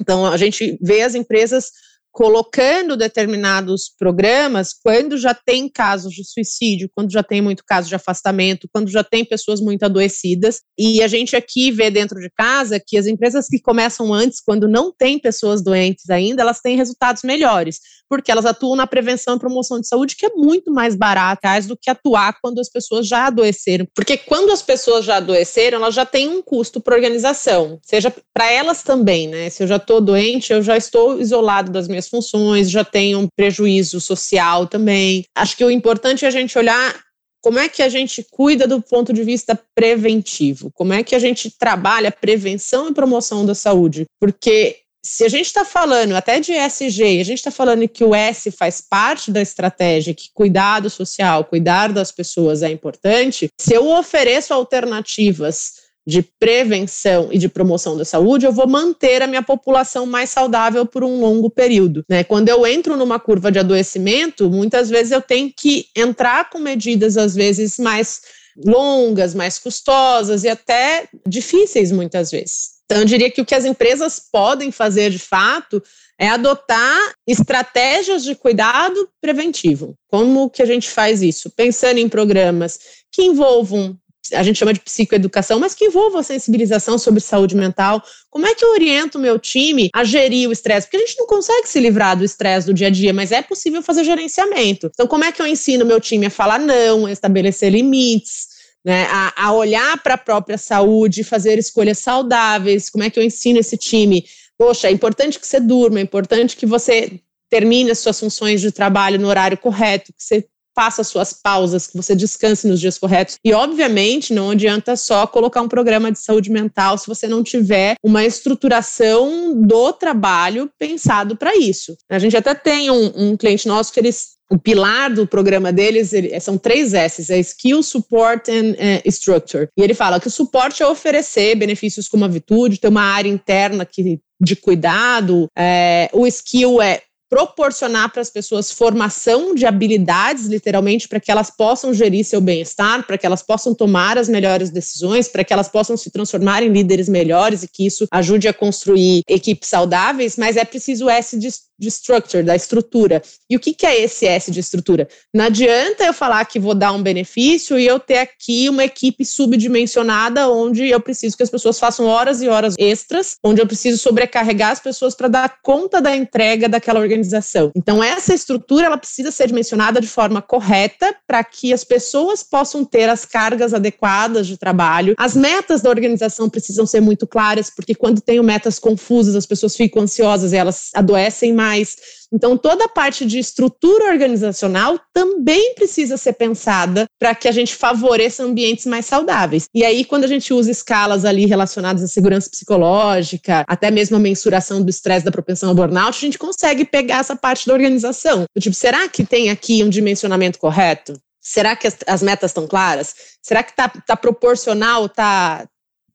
Então, 0.00 0.26
a 0.26 0.36
gente 0.36 0.78
vê 0.82 1.02
as 1.02 1.14
empresas 1.14 1.70
colocando 2.16 2.96
determinados 2.96 3.92
programas 3.98 4.72
quando 4.72 5.18
já 5.18 5.34
tem 5.34 5.68
casos 5.68 6.14
de 6.14 6.24
suicídio, 6.24 6.88
quando 6.96 7.12
já 7.12 7.22
tem 7.22 7.42
muito 7.42 7.62
caso 7.62 7.90
de 7.90 7.94
afastamento, 7.94 8.66
quando 8.72 8.88
já 8.88 9.04
tem 9.04 9.22
pessoas 9.22 9.60
muito 9.60 9.82
adoecidas. 9.82 10.62
E 10.78 11.02
a 11.02 11.08
gente 11.08 11.36
aqui 11.36 11.70
vê 11.70 11.90
dentro 11.90 12.18
de 12.18 12.30
casa 12.34 12.80
que 12.80 12.96
as 12.96 13.06
empresas 13.06 13.48
que 13.48 13.60
começam 13.60 14.14
antes, 14.14 14.40
quando 14.40 14.66
não 14.66 14.90
tem 14.90 15.18
pessoas 15.18 15.62
doentes 15.62 16.08
ainda, 16.08 16.40
elas 16.40 16.60
têm 16.60 16.74
resultados 16.74 17.22
melhores, 17.22 17.80
porque 18.08 18.30
elas 18.30 18.46
atuam 18.46 18.76
na 18.76 18.86
prevenção 18.86 19.36
e 19.36 19.38
promoção 19.38 19.78
de 19.78 19.86
saúde, 19.86 20.16
que 20.16 20.24
é 20.24 20.30
muito 20.30 20.72
mais 20.72 20.96
barata 20.96 21.60
do 21.68 21.76
que 21.76 21.90
atuar 21.90 22.38
quando 22.40 22.60
as 22.60 22.70
pessoas 22.70 23.06
já 23.06 23.26
adoeceram. 23.26 23.86
Porque 23.94 24.16
quando 24.16 24.50
as 24.50 24.62
pessoas 24.62 25.04
já 25.04 25.16
adoeceram, 25.16 25.78
elas 25.78 25.94
já 25.94 26.06
têm 26.06 26.28
um 26.28 26.40
custo 26.40 26.80
para 26.80 26.94
organização, 26.94 27.78
seja 27.82 28.12
para 28.32 28.50
elas 28.50 28.82
também, 28.82 29.28
né? 29.28 29.50
Se 29.50 29.62
eu 29.62 29.66
já 29.66 29.76
estou 29.76 30.00
doente, 30.00 30.52
eu 30.52 30.62
já 30.62 30.78
estou 30.78 31.20
isolado 31.20 31.70
das 31.70 31.86
minhas 31.86 32.05
funções, 32.06 32.70
já 32.70 32.84
tenho 32.84 33.20
um 33.20 33.28
prejuízo 33.36 34.00
social 34.00 34.66
também. 34.66 35.24
Acho 35.36 35.56
que 35.56 35.64
o 35.64 35.70
importante 35.70 36.24
é 36.24 36.28
a 36.28 36.30
gente 36.30 36.56
olhar 36.58 36.94
como 37.42 37.58
é 37.60 37.68
que 37.68 37.82
a 37.82 37.88
gente 37.88 38.26
cuida 38.28 38.66
do 38.66 38.82
ponto 38.82 39.12
de 39.12 39.22
vista 39.22 39.58
preventivo, 39.74 40.70
como 40.74 40.92
é 40.92 41.04
que 41.04 41.14
a 41.14 41.18
gente 41.18 41.48
trabalha 41.48 42.10
prevenção 42.10 42.88
e 42.88 42.94
promoção 42.94 43.46
da 43.46 43.54
saúde, 43.54 44.04
porque 44.20 44.80
se 45.06 45.24
a 45.24 45.28
gente 45.28 45.46
está 45.46 45.64
falando 45.64 46.16
até 46.16 46.40
de 46.40 46.52
ESG, 46.52 47.20
a 47.20 47.24
gente 47.24 47.38
está 47.38 47.52
falando 47.52 47.88
que 47.88 48.02
o 48.02 48.12
S 48.12 48.50
faz 48.50 48.80
parte 48.80 49.30
da 49.30 49.40
estratégia, 49.40 50.12
que 50.12 50.30
cuidado 50.34 50.90
social, 50.90 51.44
cuidar 51.44 51.92
das 51.92 52.10
pessoas 52.10 52.64
é 52.64 52.70
importante, 52.72 53.48
se 53.60 53.72
eu 53.72 53.88
ofereço 53.88 54.52
alternativas 54.52 55.85
de 56.06 56.22
prevenção 56.22 57.30
e 57.32 57.38
de 57.38 57.48
promoção 57.48 57.96
da 57.96 58.04
saúde, 58.04 58.46
eu 58.46 58.52
vou 58.52 58.68
manter 58.68 59.22
a 59.22 59.26
minha 59.26 59.42
população 59.42 60.06
mais 60.06 60.30
saudável 60.30 60.86
por 60.86 61.02
um 61.02 61.20
longo 61.20 61.50
período. 61.50 62.04
Né? 62.08 62.22
Quando 62.22 62.48
eu 62.48 62.64
entro 62.64 62.96
numa 62.96 63.18
curva 63.18 63.50
de 63.50 63.58
adoecimento, 63.58 64.48
muitas 64.48 64.88
vezes 64.88 65.10
eu 65.10 65.20
tenho 65.20 65.52
que 65.54 65.86
entrar 65.96 66.48
com 66.48 66.58
medidas, 66.58 67.16
às 67.16 67.34
vezes, 67.34 67.78
mais 67.78 68.20
longas, 68.64 69.34
mais 69.34 69.58
custosas 69.58 70.44
e 70.44 70.48
até 70.48 71.08
difíceis, 71.26 71.90
muitas 71.90 72.30
vezes. 72.30 72.76
Então, 72.84 72.98
eu 72.98 73.04
diria 73.04 73.30
que 73.30 73.40
o 73.40 73.44
que 73.44 73.54
as 73.54 73.64
empresas 73.64 74.22
podem 74.32 74.70
fazer 74.70 75.10
de 75.10 75.18
fato 75.18 75.82
é 76.18 76.28
adotar 76.28 77.14
estratégias 77.26 78.22
de 78.22 78.34
cuidado 78.34 79.08
preventivo. 79.20 79.94
Como 80.08 80.48
que 80.48 80.62
a 80.62 80.66
gente 80.66 80.88
faz 80.88 81.20
isso? 81.20 81.50
Pensando 81.50 81.98
em 81.98 82.08
programas 82.08 82.78
que 83.12 83.22
envolvam 83.22 83.98
a 84.32 84.42
gente 84.42 84.58
chama 84.58 84.72
de 84.72 84.80
psicoeducação, 84.80 85.58
mas 85.58 85.74
que 85.74 85.84
envolva 85.84 86.20
a 86.20 86.22
sensibilização 86.22 86.98
sobre 86.98 87.20
saúde 87.20 87.54
mental. 87.54 88.02
Como 88.30 88.46
é 88.46 88.54
que 88.54 88.64
eu 88.64 88.70
oriento 88.70 89.18
o 89.18 89.20
meu 89.20 89.38
time 89.38 89.90
a 89.94 90.04
gerir 90.04 90.48
o 90.48 90.52
estresse? 90.52 90.86
Porque 90.86 90.96
a 90.96 91.00
gente 91.00 91.18
não 91.18 91.26
consegue 91.26 91.68
se 91.68 91.80
livrar 91.80 92.16
do 92.16 92.24
estresse 92.24 92.66
do 92.66 92.74
dia 92.74 92.88
a 92.88 92.90
dia, 92.90 93.12
mas 93.12 93.32
é 93.32 93.42
possível 93.42 93.82
fazer 93.82 94.04
gerenciamento. 94.04 94.90
Então, 94.92 95.06
como 95.06 95.24
é 95.24 95.32
que 95.32 95.40
eu 95.40 95.46
ensino 95.46 95.84
o 95.84 95.86
meu 95.86 96.00
time 96.00 96.26
a 96.26 96.30
falar 96.30 96.58
não, 96.58 97.06
a 97.06 97.12
estabelecer 97.12 97.70
limites? 97.70 98.56
Né, 98.84 99.04
a, 99.10 99.46
a 99.48 99.52
olhar 99.52 100.00
para 100.00 100.14
a 100.14 100.18
própria 100.18 100.56
saúde, 100.56 101.24
fazer 101.24 101.58
escolhas 101.58 101.98
saudáveis. 101.98 102.88
Como 102.88 103.02
é 103.02 103.10
que 103.10 103.18
eu 103.18 103.22
ensino 103.24 103.58
esse 103.58 103.76
time? 103.76 104.24
Poxa, 104.56 104.86
é 104.86 104.92
importante 104.92 105.40
que 105.40 105.46
você 105.46 105.58
durma, 105.58 105.98
é 105.98 106.02
importante 106.02 106.56
que 106.56 106.64
você 106.64 107.20
termine 107.50 107.90
as 107.90 107.98
suas 107.98 108.18
funções 108.18 108.60
de 108.60 108.70
trabalho 108.70 109.18
no 109.18 109.28
horário 109.28 109.58
correto, 109.58 110.12
que 110.12 110.22
você 110.22 110.46
faça 110.76 111.02
suas 111.02 111.32
pausas, 111.32 111.86
que 111.86 111.96
você 111.96 112.14
descanse 112.14 112.68
nos 112.68 112.78
dias 112.78 112.98
corretos. 112.98 113.36
E, 113.42 113.52
obviamente, 113.54 114.34
não 114.34 114.50
adianta 114.50 114.94
só 114.94 115.26
colocar 115.26 115.62
um 115.62 115.68
programa 115.68 116.12
de 116.12 116.18
saúde 116.18 116.50
mental 116.50 116.98
se 116.98 117.06
você 117.06 117.26
não 117.26 117.42
tiver 117.42 117.96
uma 118.02 118.24
estruturação 118.24 119.54
do 119.62 119.92
trabalho 119.94 120.70
pensado 120.78 121.34
para 121.34 121.56
isso. 121.56 121.96
A 122.10 122.18
gente 122.18 122.36
até 122.36 122.54
tem 122.54 122.90
um, 122.90 123.12
um 123.14 123.36
cliente 123.36 123.66
nosso 123.66 123.92
que 123.92 123.98
eles 123.98 124.36
o 124.50 124.58
pilar 124.58 125.12
do 125.12 125.26
programa 125.26 125.72
deles 125.72 126.12
ele, 126.12 126.38
são 126.38 126.56
três 126.56 126.94
S's, 126.94 127.30
é 127.30 127.38
Skill, 127.40 127.82
Support 127.82 128.48
and 128.48 128.72
uh, 128.72 129.08
Structure. 129.08 129.68
E 129.76 129.82
ele 129.82 129.94
fala 129.94 130.20
que 130.20 130.28
o 130.28 130.30
suporte 130.30 130.82
é 130.82 130.86
oferecer 130.86 131.56
benefícios 131.56 132.08
como 132.08 132.24
a 132.24 132.28
virtude, 132.28 132.78
ter 132.78 132.88
uma 132.88 133.02
área 133.02 133.28
interna 133.28 133.84
que, 133.84 134.20
de 134.40 134.54
cuidado. 134.54 135.48
É, 135.58 136.08
o 136.12 136.26
skill 136.26 136.80
é 136.80 137.02
proporcionar 137.28 138.12
para 138.12 138.22
as 138.22 138.30
pessoas 138.30 138.70
formação 138.70 139.54
de 139.54 139.66
habilidades, 139.66 140.46
literalmente, 140.46 141.08
para 141.08 141.20
que 141.20 141.30
elas 141.30 141.50
possam 141.50 141.92
gerir 141.92 142.24
seu 142.24 142.40
bem-estar, 142.40 143.06
para 143.06 143.18
que 143.18 143.26
elas 143.26 143.42
possam 143.42 143.74
tomar 143.74 144.16
as 144.16 144.28
melhores 144.28 144.70
decisões, 144.70 145.28
para 145.28 145.44
que 145.44 145.52
elas 145.52 145.68
possam 145.68 145.96
se 145.96 146.10
transformar 146.10 146.62
em 146.62 146.68
líderes 146.68 147.08
melhores 147.08 147.62
e 147.62 147.68
que 147.68 147.86
isso 147.86 148.06
ajude 148.10 148.48
a 148.48 148.52
construir 148.52 149.22
equipes 149.28 149.68
saudáveis, 149.68 150.36
mas 150.36 150.56
é 150.56 150.64
preciso 150.64 151.08
S 151.08 151.36
de 151.78 151.88
structure, 151.88 152.42
da 152.42 152.56
estrutura. 152.56 153.22
E 153.48 153.56
o 153.56 153.60
que, 153.60 153.74
que 153.74 153.86
é 153.86 154.02
esse 154.02 154.26
S 154.26 154.50
de 154.50 154.60
estrutura? 154.60 155.08
Não 155.32 155.44
adianta 155.44 156.04
eu 156.04 156.12
falar 156.12 156.44
que 156.46 156.58
vou 156.58 156.74
dar 156.74 156.92
um 156.92 157.02
benefício 157.02 157.78
e 157.78 157.86
eu 157.86 158.00
ter 158.00 158.18
aqui 158.18 158.68
uma 158.68 158.84
equipe 158.84 159.24
subdimensionada 159.24 160.48
onde 160.48 160.88
eu 160.88 161.00
preciso 161.00 161.36
que 161.36 161.42
as 161.42 161.50
pessoas 161.50 161.78
façam 161.78 162.06
horas 162.06 162.40
e 162.42 162.48
horas 162.48 162.74
extras, 162.78 163.36
onde 163.44 163.60
eu 163.60 163.66
preciso 163.66 163.98
sobrecarregar 163.98 164.70
as 164.72 164.80
pessoas 164.80 165.14
para 165.14 165.28
dar 165.28 165.58
conta 165.62 166.00
da 166.00 166.16
entrega 166.16 166.68
daquela 166.68 167.00
organização. 167.00 167.70
Então 167.76 168.02
essa 168.02 168.34
estrutura 168.34 168.86
ela 168.86 168.98
precisa 168.98 169.30
ser 169.30 169.48
dimensionada 169.48 170.00
de 170.00 170.08
forma 170.08 170.40
correta 170.40 171.14
para 171.26 171.44
que 171.44 171.72
as 171.72 171.84
pessoas 171.84 172.42
possam 172.42 172.84
ter 172.84 173.08
as 173.08 173.24
cargas 173.24 173.74
adequadas 173.74 174.46
de 174.46 174.56
trabalho. 174.56 175.14
As 175.18 175.36
metas 175.36 175.82
da 175.82 175.90
organização 175.90 176.48
precisam 176.48 176.86
ser 176.86 177.00
muito 177.00 177.26
claras, 177.26 177.70
porque 177.70 177.94
quando 177.94 178.20
tenho 178.20 178.42
metas 178.42 178.78
confusas, 178.78 179.36
as 179.36 179.46
pessoas 179.46 179.76
ficam 179.76 180.02
ansiosas 180.02 180.52
e 180.52 180.56
elas 180.56 180.90
adoecem 180.94 181.52
mais 181.52 181.65
mais. 181.66 181.96
Então, 182.32 182.56
toda 182.56 182.84
a 182.84 182.88
parte 182.88 183.24
de 183.24 183.38
estrutura 183.38 184.06
organizacional 184.06 184.98
também 185.12 185.74
precisa 185.74 186.16
ser 186.16 186.34
pensada 186.34 187.06
para 187.18 187.34
que 187.34 187.48
a 187.48 187.52
gente 187.52 187.74
favoreça 187.74 188.42
ambientes 188.42 188.86
mais 188.86 189.06
saudáveis. 189.06 189.66
E 189.74 189.84
aí, 189.84 190.04
quando 190.04 190.24
a 190.24 190.28
gente 190.28 190.52
usa 190.52 190.70
escalas 190.70 191.24
ali 191.24 191.46
relacionadas 191.46 192.02
à 192.02 192.08
segurança 192.08 192.50
psicológica, 192.50 193.64
até 193.68 193.90
mesmo 193.90 194.16
a 194.16 194.20
mensuração 194.20 194.82
do 194.82 194.90
estresse 194.90 195.24
da 195.24 195.32
propensão 195.32 195.68
ao 195.68 195.74
burnout, 195.74 196.16
a 196.16 196.26
gente 196.26 196.38
consegue 196.38 196.84
pegar 196.84 197.18
essa 197.18 197.36
parte 197.36 197.66
da 197.66 197.72
organização. 197.72 198.44
Tipo, 198.58 198.74
será 198.74 199.08
que 199.08 199.24
tem 199.24 199.50
aqui 199.50 199.82
um 199.82 199.88
dimensionamento 199.88 200.58
correto? 200.58 201.14
Será 201.40 201.76
que 201.76 201.86
as, 201.86 201.96
as 202.06 202.22
metas 202.22 202.50
estão 202.50 202.66
claras? 202.66 203.14
Será 203.40 203.62
que 203.62 203.70
está 203.70 203.88
tá 203.88 204.16
proporcional, 204.16 205.06
está 205.06 205.64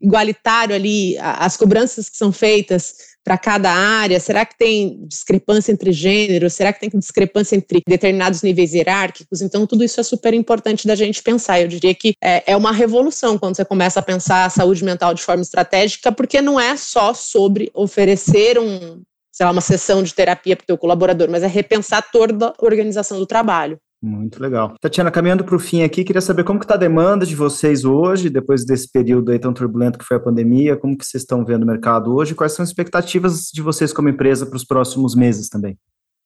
igualitário 0.01 0.75
ali 0.75 1.15
as 1.19 1.55
cobranças 1.55 2.09
que 2.09 2.17
são 2.17 2.31
feitas 2.31 3.10
para 3.23 3.37
cada 3.37 3.71
área? 3.71 4.19
Será 4.19 4.45
que 4.45 4.57
tem 4.57 5.05
discrepância 5.07 5.71
entre 5.71 5.91
gêneros? 5.91 6.53
Será 6.53 6.73
que 6.73 6.79
tem 6.79 6.89
discrepância 6.99 7.55
entre 7.55 7.81
determinados 7.87 8.41
níveis 8.41 8.73
hierárquicos? 8.73 9.41
Então, 9.41 9.67
tudo 9.67 9.83
isso 9.83 9.99
é 9.99 10.03
super 10.03 10.33
importante 10.33 10.87
da 10.87 10.95
gente 10.95 11.21
pensar. 11.21 11.61
Eu 11.61 11.67
diria 11.67 11.93
que 11.93 12.13
é, 12.21 12.51
é 12.51 12.57
uma 12.57 12.71
revolução 12.71 13.37
quando 13.37 13.55
você 13.55 13.65
começa 13.65 13.99
a 13.99 14.03
pensar 14.03 14.45
a 14.45 14.49
saúde 14.49 14.83
mental 14.83 15.13
de 15.13 15.21
forma 15.21 15.41
estratégica, 15.41 16.11
porque 16.11 16.41
não 16.41 16.59
é 16.59 16.75
só 16.75 17.13
sobre 17.13 17.71
oferecer 17.73 18.59
um, 18.59 19.01
sei 19.31 19.45
lá, 19.45 19.51
uma 19.51 19.61
sessão 19.61 20.03
de 20.03 20.13
terapia 20.13 20.55
para 20.55 20.63
o 20.63 20.67
teu 20.67 20.77
colaborador, 20.77 21.29
mas 21.29 21.43
é 21.43 21.47
repensar 21.47 22.01
toda 22.11 22.47
a 22.47 22.65
organização 22.65 23.17
do 23.17 23.25
trabalho. 23.25 23.79
Muito 24.01 24.41
legal. 24.41 24.73
Tatiana, 24.81 25.11
caminhando 25.11 25.43
para 25.43 25.55
o 25.55 25.59
fim 25.59 25.83
aqui, 25.83 26.03
queria 26.03 26.21
saber 26.21 26.43
como 26.43 26.57
que 26.57 26.65
está 26.65 26.73
a 26.73 26.77
demanda 26.77 27.23
de 27.23 27.35
vocês 27.35 27.85
hoje, 27.85 28.31
depois 28.31 28.65
desse 28.65 28.91
período 28.91 29.31
aí 29.31 29.37
tão 29.37 29.53
turbulento 29.53 29.99
que 29.99 30.05
foi 30.05 30.17
a 30.17 30.19
pandemia, 30.19 30.75
como 30.75 30.97
que 30.97 31.05
vocês 31.05 31.21
estão 31.21 31.45
vendo 31.45 31.63
o 31.63 31.67
mercado 31.67 32.15
hoje, 32.15 32.33
quais 32.33 32.53
são 32.53 32.63
as 32.63 32.69
expectativas 32.69 33.49
de 33.53 33.61
vocês 33.61 33.93
como 33.93 34.09
empresa 34.09 34.45
para 34.45 34.55
os 34.55 34.65
próximos 34.65 35.13
meses 35.13 35.49
também? 35.49 35.77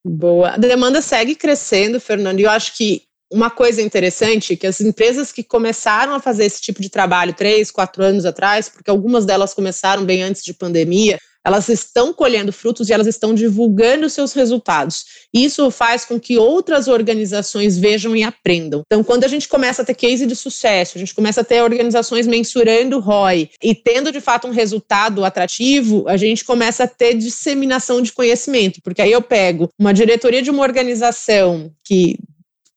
Boa. 0.06 0.52
A 0.52 0.58
demanda 0.58 1.02
segue 1.02 1.36
crescendo, 1.36 2.00
Fernando, 2.00 2.40
e 2.40 2.44
eu 2.44 2.50
acho 2.50 2.78
que 2.78 3.02
uma 3.30 3.50
coisa 3.50 3.82
interessante 3.82 4.54
é 4.54 4.56
que 4.56 4.68
as 4.68 4.80
empresas 4.80 5.32
que 5.34 5.44
começaram 5.44 6.14
a 6.14 6.20
fazer 6.20 6.46
esse 6.46 6.62
tipo 6.62 6.82
de 6.82 6.90
trabalho 6.90 7.34
três, 7.34 7.72
quatro 7.72 8.04
anos 8.04 8.24
atrás, 8.24 8.70
porque 8.70 8.90
algumas 8.90 9.26
delas 9.26 9.54
começaram 9.54 10.06
bem 10.06 10.24
antes 10.24 10.44
de 10.44 10.54
pandemia, 10.54 11.20
elas 11.46 11.70
estão 11.70 12.12
colhendo 12.12 12.52
frutos 12.52 12.90
e 12.90 12.94
elas 12.94 13.06
estão 13.06 13.34
divulgando 13.34 14.10
seus 14.10 14.34
resultados. 14.34 15.06
Isso 15.32 15.70
faz 15.70 16.04
com 16.04 16.20
que 16.20 16.38
outras 16.38 16.88
organizações 16.88 17.78
vejam 17.78 18.16
e 18.16 18.24
aprendam. 18.24 18.82
Então, 18.86 19.04
quando 19.04 19.24
a 19.24 19.28
gente 19.28 19.48
começa 19.48 19.84
a 19.84 19.86
ter 19.86 19.94
case 19.94 20.26
de 20.26 20.36
sucesso, 20.36 20.98
a 20.98 21.00
gente 21.00 21.14
começa 21.14 21.42
a 21.42 21.44
ter 21.44 21.62
organizações 21.62 22.26
mensurando 22.26 23.00
ROI 23.00 23.52
e 23.62 23.76
tendo 23.76 24.12
de 24.12 24.20
fato 24.20 24.48
um 24.48 24.52
resultado 24.52 25.24
atrativo, 25.24 26.04
a 26.08 26.18
gente 26.18 26.44
começa 26.44 26.86
a 26.86 26.88
ter 26.88 27.14
disseminação 27.14 28.02
de 28.02 28.12
conhecimento, 28.12 28.82
porque 28.84 29.02
aí 29.02 29.12
eu 29.12 29.22
pego 29.22 29.70
uma 29.78 29.94
diretoria 29.94 30.42
de 30.42 30.50
uma 30.50 30.64
organização 30.64 31.72
que 31.84 32.18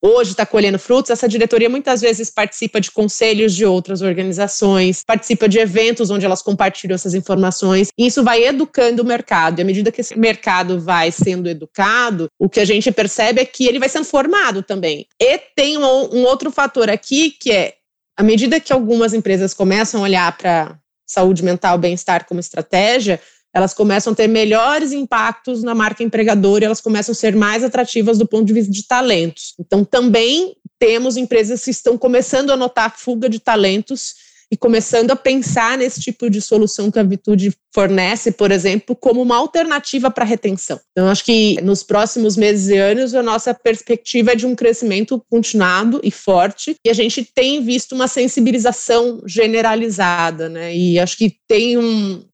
hoje 0.02 0.30
está 0.30 0.46
colhendo 0.46 0.78
frutos, 0.78 1.10
essa 1.10 1.28
diretoria 1.28 1.68
muitas 1.68 2.00
vezes 2.00 2.30
participa 2.30 2.80
de 2.80 2.90
conselhos 2.90 3.54
de 3.54 3.64
outras 3.64 4.02
organizações, 4.02 5.02
participa 5.04 5.48
de 5.48 5.58
eventos 5.58 6.10
onde 6.10 6.24
elas 6.24 6.42
compartilham 6.42 6.94
essas 6.94 7.14
informações, 7.14 7.88
e 7.98 8.06
isso 8.06 8.22
vai 8.22 8.44
educando 8.44 9.02
o 9.02 9.06
mercado. 9.06 9.58
E 9.58 9.62
à 9.62 9.64
medida 9.64 9.90
que 9.90 10.00
esse 10.00 10.18
mercado 10.18 10.80
vai 10.80 11.10
sendo 11.10 11.48
educado, 11.48 12.28
o 12.38 12.48
que 12.48 12.60
a 12.60 12.64
gente 12.64 12.90
percebe 12.92 13.40
é 13.40 13.44
que 13.44 13.66
ele 13.66 13.78
vai 13.78 13.88
sendo 13.88 14.04
formado 14.04 14.62
também. 14.62 15.06
E 15.20 15.38
tem 15.56 15.78
um, 15.78 15.82
um 15.82 16.24
outro 16.24 16.50
fator 16.50 16.88
aqui 16.88 17.30
que 17.30 17.50
é 17.50 17.74
à 18.16 18.22
medida 18.22 18.58
que 18.58 18.72
algumas 18.72 19.14
empresas 19.14 19.54
começam 19.54 20.00
a 20.00 20.04
olhar 20.04 20.36
para 20.36 20.76
saúde 21.06 21.42
mental, 21.42 21.78
bem-estar 21.78 22.26
como 22.26 22.40
estratégia, 22.40 23.20
elas 23.54 23.74
começam 23.74 24.12
a 24.12 24.16
ter 24.16 24.28
melhores 24.28 24.92
impactos 24.92 25.62
na 25.62 25.74
marca 25.74 26.02
empregadora 26.02 26.64
e 26.64 26.66
elas 26.66 26.80
começam 26.80 27.12
a 27.12 27.16
ser 27.16 27.34
mais 27.34 27.64
atrativas 27.64 28.18
do 28.18 28.26
ponto 28.26 28.44
de 28.44 28.52
vista 28.52 28.70
de 28.70 28.86
talentos. 28.86 29.54
Então, 29.58 29.84
também 29.84 30.54
temos 30.78 31.16
empresas 31.16 31.64
que 31.64 31.70
estão 31.70 31.98
começando 31.98 32.50
a 32.50 32.56
notar 32.56 32.96
fuga 32.96 33.28
de 33.28 33.40
talentos 33.40 34.14
e 34.50 34.56
começando 34.56 35.10
a 35.10 35.16
pensar 35.16 35.76
nesse 35.76 36.00
tipo 36.00 36.30
de 36.30 36.40
solução 36.40 36.90
que 36.90 36.98
a 36.98 37.02
Vitude 37.02 37.52
fornece, 37.74 38.32
por 38.32 38.50
exemplo, 38.50 38.96
como 38.96 39.20
uma 39.20 39.36
alternativa 39.36 40.10
para 40.10 40.24
retenção. 40.24 40.80
Então, 40.92 41.08
acho 41.08 41.24
que 41.24 41.60
nos 41.60 41.82
próximos 41.82 42.34
meses 42.36 42.68
e 42.68 42.78
anos, 42.78 43.14
a 43.14 43.22
nossa 43.22 43.52
perspectiva 43.52 44.32
é 44.32 44.34
de 44.34 44.46
um 44.46 44.54
crescimento 44.54 45.22
continuado 45.28 46.00
e 46.02 46.10
forte, 46.10 46.76
e 46.82 46.88
a 46.88 46.94
gente 46.94 47.24
tem 47.24 47.62
visto 47.62 47.94
uma 47.94 48.08
sensibilização 48.08 49.20
generalizada, 49.26 50.48
né? 50.48 50.74
E 50.74 50.98
acho 50.98 51.18
que 51.18 51.36
tem 51.46 51.76
um, 51.76 52.24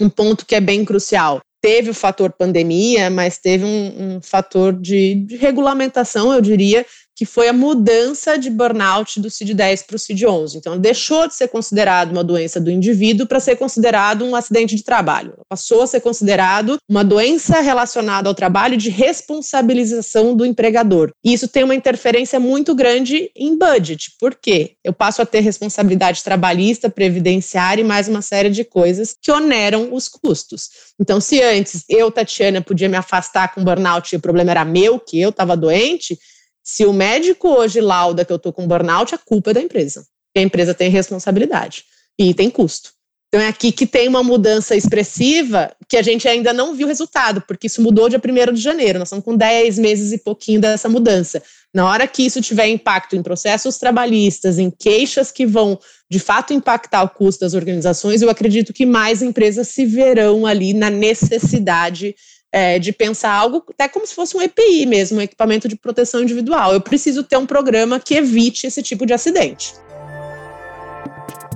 um 0.00 0.08
ponto 0.08 0.46
que 0.46 0.54
é 0.54 0.60
bem 0.60 0.84
crucial. 0.84 1.40
Teve 1.62 1.90
o 1.90 1.94
fator 1.94 2.32
pandemia, 2.32 3.10
mas 3.10 3.38
teve 3.38 3.64
um, 3.64 4.16
um 4.16 4.20
fator 4.22 4.72
de, 4.72 5.14
de, 5.16 5.36
regulamentação, 5.36 6.32
eu 6.32 6.40
diria, 6.40 6.86
que 7.20 7.26
foi 7.26 7.48
a 7.48 7.52
mudança 7.52 8.38
de 8.38 8.48
burnout 8.48 9.20
do 9.20 9.28
CID-10 9.28 9.84
para 9.84 9.94
o 9.94 9.98
CID-11. 9.98 10.54
Então, 10.54 10.78
deixou 10.78 11.28
de 11.28 11.34
ser 11.34 11.48
considerado 11.48 12.12
uma 12.12 12.24
doença 12.24 12.58
do 12.58 12.70
indivíduo 12.70 13.26
para 13.26 13.38
ser 13.38 13.56
considerado 13.56 14.24
um 14.24 14.34
acidente 14.34 14.74
de 14.74 14.82
trabalho. 14.82 15.34
Passou 15.46 15.82
a 15.82 15.86
ser 15.86 16.00
considerado 16.00 16.78
uma 16.88 17.04
doença 17.04 17.60
relacionada 17.60 18.26
ao 18.26 18.34
trabalho 18.34 18.74
de 18.74 18.88
responsabilização 18.88 20.34
do 20.34 20.46
empregador. 20.46 21.12
E 21.22 21.34
isso 21.34 21.46
tem 21.46 21.62
uma 21.62 21.74
interferência 21.74 22.40
muito 22.40 22.74
grande 22.74 23.30
em 23.36 23.54
budget. 23.54 24.12
Por 24.18 24.34
quê? 24.34 24.76
Eu 24.82 24.94
passo 24.94 25.20
a 25.20 25.26
ter 25.26 25.40
responsabilidade 25.40 26.24
trabalhista, 26.24 26.88
previdenciária 26.88 27.82
e 27.82 27.84
mais 27.84 28.08
uma 28.08 28.22
série 28.22 28.48
de 28.48 28.64
coisas 28.64 29.14
que 29.20 29.30
oneram 29.30 29.92
os 29.92 30.08
custos. 30.08 30.70
Então, 30.98 31.20
se 31.20 31.42
antes 31.42 31.84
eu, 31.86 32.10
Tatiana, 32.10 32.62
podia 32.62 32.88
me 32.88 32.96
afastar 32.96 33.54
com 33.54 33.62
burnout 33.62 34.10
e 34.10 34.16
o 34.16 34.20
problema 34.20 34.52
era 34.52 34.64
meu, 34.64 34.98
que 34.98 35.20
eu 35.20 35.28
estava 35.28 35.54
doente, 35.54 36.18
se 36.62 36.84
o 36.84 36.92
médico 36.92 37.48
hoje 37.48 37.80
lauda 37.80 38.24
que 38.24 38.32
eu 38.32 38.36
estou 38.36 38.52
com 38.52 38.66
burnout, 38.66 39.14
a 39.14 39.18
culpa 39.18 39.50
é 39.50 39.54
da 39.54 39.60
empresa. 39.60 40.04
a 40.36 40.40
empresa 40.40 40.74
tem 40.74 40.90
responsabilidade 40.90 41.84
e 42.18 42.32
tem 42.34 42.50
custo. 42.50 42.92
Então 43.28 43.40
é 43.40 43.46
aqui 43.46 43.70
que 43.70 43.86
tem 43.86 44.08
uma 44.08 44.24
mudança 44.24 44.74
expressiva 44.74 45.72
que 45.88 45.96
a 45.96 46.02
gente 46.02 46.26
ainda 46.26 46.52
não 46.52 46.74
viu 46.74 46.88
resultado, 46.88 47.40
porque 47.46 47.68
isso 47.68 47.80
mudou 47.80 48.08
dia 48.08 48.20
1 48.20 48.52
de 48.52 48.60
janeiro. 48.60 48.98
Nós 48.98 49.06
estamos 49.06 49.24
com 49.24 49.36
10 49.36 49.78
meses 49.78 50.12
e 50.12 50.18
pouquinho 50.18 50.60
dessa 50.60 50.88
mudança. 50.88 51.40
Na 51.72 51.88
hora 51.88 52.08
que 52.08 52.24
isso 52.24 52.42
tiver 52.42 52.66
impacto 52.66 53.14
em 53.14 53.22
processos 53.22 53.78
trabalhistas, 53.78 54.58
em 54.58 54.68
queixas 54.68 55.30
que 55.30 55.46
vão 55.46 55.78
de 56.10 56.18
fato 56.18 56.52
impactar 56.52 57.04
o 57.04 57.08
custo 57.08 57.44
das 57.44 57.54
organizações, 57.54 58.20
eu 58.20 58.28
acredito 58.28 58.72
que 58.72 58.84
mais 58.84 59.22
empresas 59.22 59.68
se 59.68 59.86
verão 59.86 60.44
ali 60.44 60.74
na 60.74 60.90
necessidade 60.90 62.16
é, 62.52 62.78
de 62.78 62.92
pensar 62.92 63.32
algo 63.32 63.64
até 63.68 63.88
como 63.88 64.06
se 64.06 64.14
fosse 64.14 64.36
um 64.36 64.42
EPI 64.42 64.86
mesmo, 64.86 65.18
um 65.18 65.22
equipamento 65.22 65.68
de 65.68 65.76
proteção 65.76 66.22
individual. 66.22 66.72
Eu 66.72 66.80
preciso 66.80 67.22
ter 67.22 67.36
um 67.36 67.46
programa 67.46 68.00
que 68.00 68.14
evite 68.14 68.66
esse 68.66 68.82
tipo 68.82 69.06
de 69.06 69.12
acidente. 69.12 69.74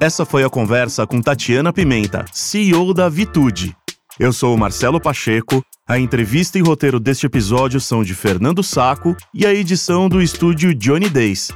Essa 0.00 0.24
foi 0.24 0.44
a 0.44 0.50
conversa 0.50 1.06
com 1.06 1.20
Tatiana 1.20 1.72
Pimenta, 1.72 2.24
CEO 2.32 2.92
da 2.92 3.08
Vitude. 3.08 3.76
Eu 4.18 4.32
sou 4.32 4.54
o 4.54 4.58
Marcelo 4.58 5.00
Pacheco. 5.00 5.64
A 5.88 5.98
entrevista 5.98 6.58
e 6.58 6.62
roteiro 6.62 7.00
deste 7.00 7.26
episódio 7.26 7.80
são 7.80 8.04
de 8.04 8.14
Fernando 8.14 8.62
Saco 8.62 9.16
e 9.34 9.44
a 9.44 9.52
edição 9.52 10.08
do 10.08 10.22
estúdio 10.22 10.74
Johnny 10.74 11.08
Days. 11.08 11.50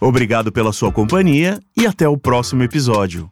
Obrigado 0.00 0.52
pela 0.52 0.72
sua 0.72 0.92
companhia 0.92 1.60
e 1.76 1.86
até 1.86 2.08
o 2.08 2.18
próximo 2.18 2.62
episódio. 2.62 3.31